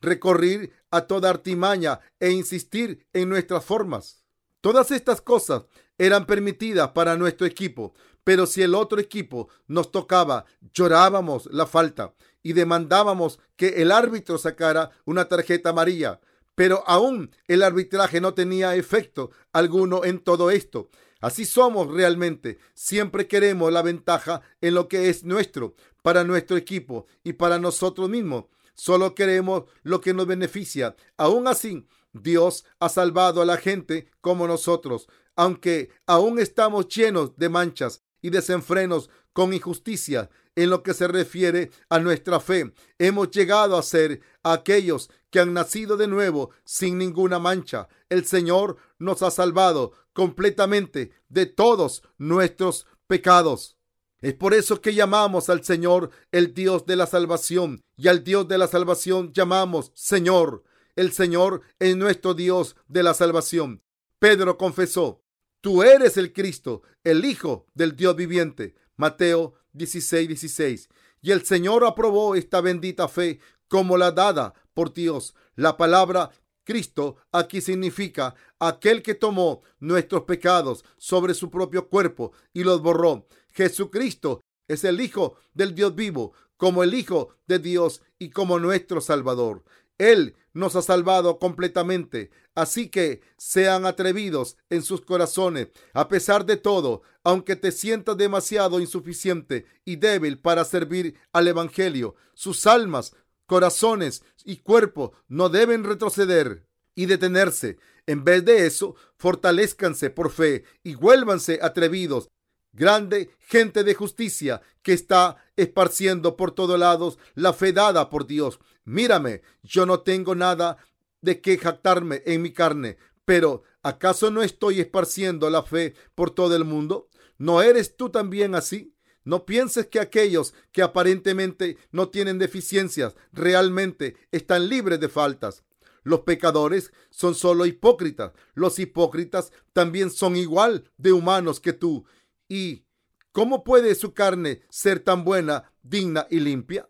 [0.00, 4.24] recorrer a toda artimaña e insistir en nuestras formas.
[4.60, 5.64] Todas estas cosas
[5.98, 7.94] eran permitidas para nuestro equipo,
[8.24, 14.38] pero si el otro equipo nos tocaba, llorábamos la falta y demandábamos que el árbitro
[14.38, 16.20] sacara una tarjeta amarilla.
[16.54, 20.90] Pero aún el arbitraje no tenía efecto alguno en todo esto.
[21.20, 22.58] Así somos realmente.
[22.74, 28.08] Siempre queremos la ventaja en lo que es nuestro, para nuestro equipo y para nosotros
[28.08, 28.46] mismos.
[28.78, 30.94] Solo queremos lo que nos beneficia.
[31.16, 37.48] Aún así, Dios ha salvado a la gente como nosotros, aunque aún estamos llenos de
[37.48, 42.72] manchas y desenfrenos con injusticia en lo que se refiere a nuestra fe.
[42.98, 47.88] Hemos llegado a ser aquellos que han nacido de nuevo sin ninguna mancha.
[48.08, 53.77] El Señor nos ha salvado completamente de todos nuestros pecados.
[54.20, 58.48] Es por eso que llamamos al Señor el Dios de la salvación y al Dios
[58.48, 60.64] de la salvación llamamos Señor.
[60.96, 63.82] El Señor es nuestro Dios de la salvación.
[64.18, 65.22] Pedro confesó,
[65.60, 68.74] tú eres el Cristo, el Hijo del Dios viviente.
[68.96, 70.88] Mateo 16, 16.
[71.20, 73.38] Y el Señor aprobó esta bendita fe
[73.68, 75.36] como la dada por Dios.
[75.54, 76.30] La palabra
[76.68, 83.26] Cristo aquí significa aquel que tomó nuestros pecados sobre su propio cuerpo y los borró.
[83.52, 89.00] Jesucristo es el Hijo del Dios vivo, como el Hijo de Dios y como nuestro
[89.00, 89.64] Salvador.
[89.96, 92.30] Él nos ha salvado completamente.
[92.54, 95.68] Así que sean atrevidos en sus corazones.
[95.94, 102.14] A pesar de todo, aunque te sientas demasiado insuficiente y débil para servir al Evangelio,
[102.34, 103.14] sus almas,
[103.48, 107.78] corazones y cuerpo no deben retroceder y detenerse.
[108.06, 112.28] En vez de eso, fortalezcanse por fe y vuélvanse atrevidos
[112.72, 118.60] grande gente de justicia que está esparciendo por todos lados la fe dada por Dios.
[118.84, 120.78] Mírame, yo no tengo nada
[121.20, 126.54] de que jactarme en mi carne, pero ¿acaso no estoy esparciendo la fe por todo
[126.54, 127.08] el mundo?
[127.38, 128.94] ¿No eres tú también así?
[129.24, 135.64] No pienses que aquellos que aparentemente no tienen deficiencias realmente están libres de faltas.
[136.02, 138.32] Los pecadores son solo hipócritas.
[138.54, 142.06] Los hipócritas también son igual de humanos que tú
[142.48, 142.86] ¿Y
[143.30, 146.88] cómo puede su carne ser tan buena, digna y limpia?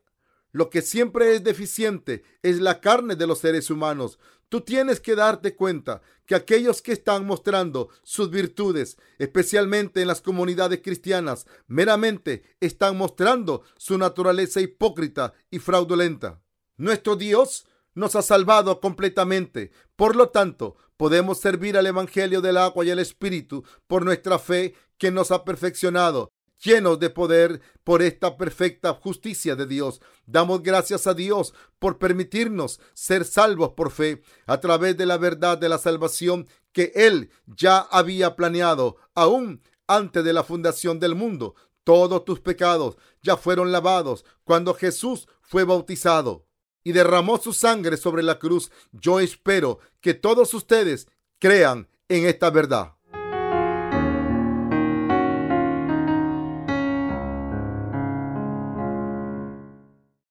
[0.59, 4.19] Lo que siempre es deficiente es la carne de los seres humanos.
[4.49, 10.21] Tú tienes que darte cuenta que aquellos que están mostrando sus virtudes, especialmente en las
[10.21, 16.43] comunidades cristianas, meramente están mostrando su naturaleza hipócrita y fraudulenta.
[16.77, 19.71] Nuestro Dios nos ha salvado completamente.
[19.95, 24.75] Por lo tanto, podemos servir al Evangelio del agua y el Espíritu por nuestra fe
[24.99, 26.33] que nos ha perfeccionado,
[26.63, 30.01] llenos de poder por esta perfecta justicia de Dios.
[30.27, 35.59] Damos gracias a Dios por permitirnos ser salvos por fe a través de la verdad
[35.59, 41.55] de la salvación que Él ya había planeado aún antes de la fundación del mundo.
[41.85, 46.47] Todos tus pecados ya fueron lavados cuando Jesús fue bautizado
[46.85, 48.71] y derramó su sangre sobre la cruz.
[48.93, 52.98] Yo espero que todos ustedes crean en esta verdad.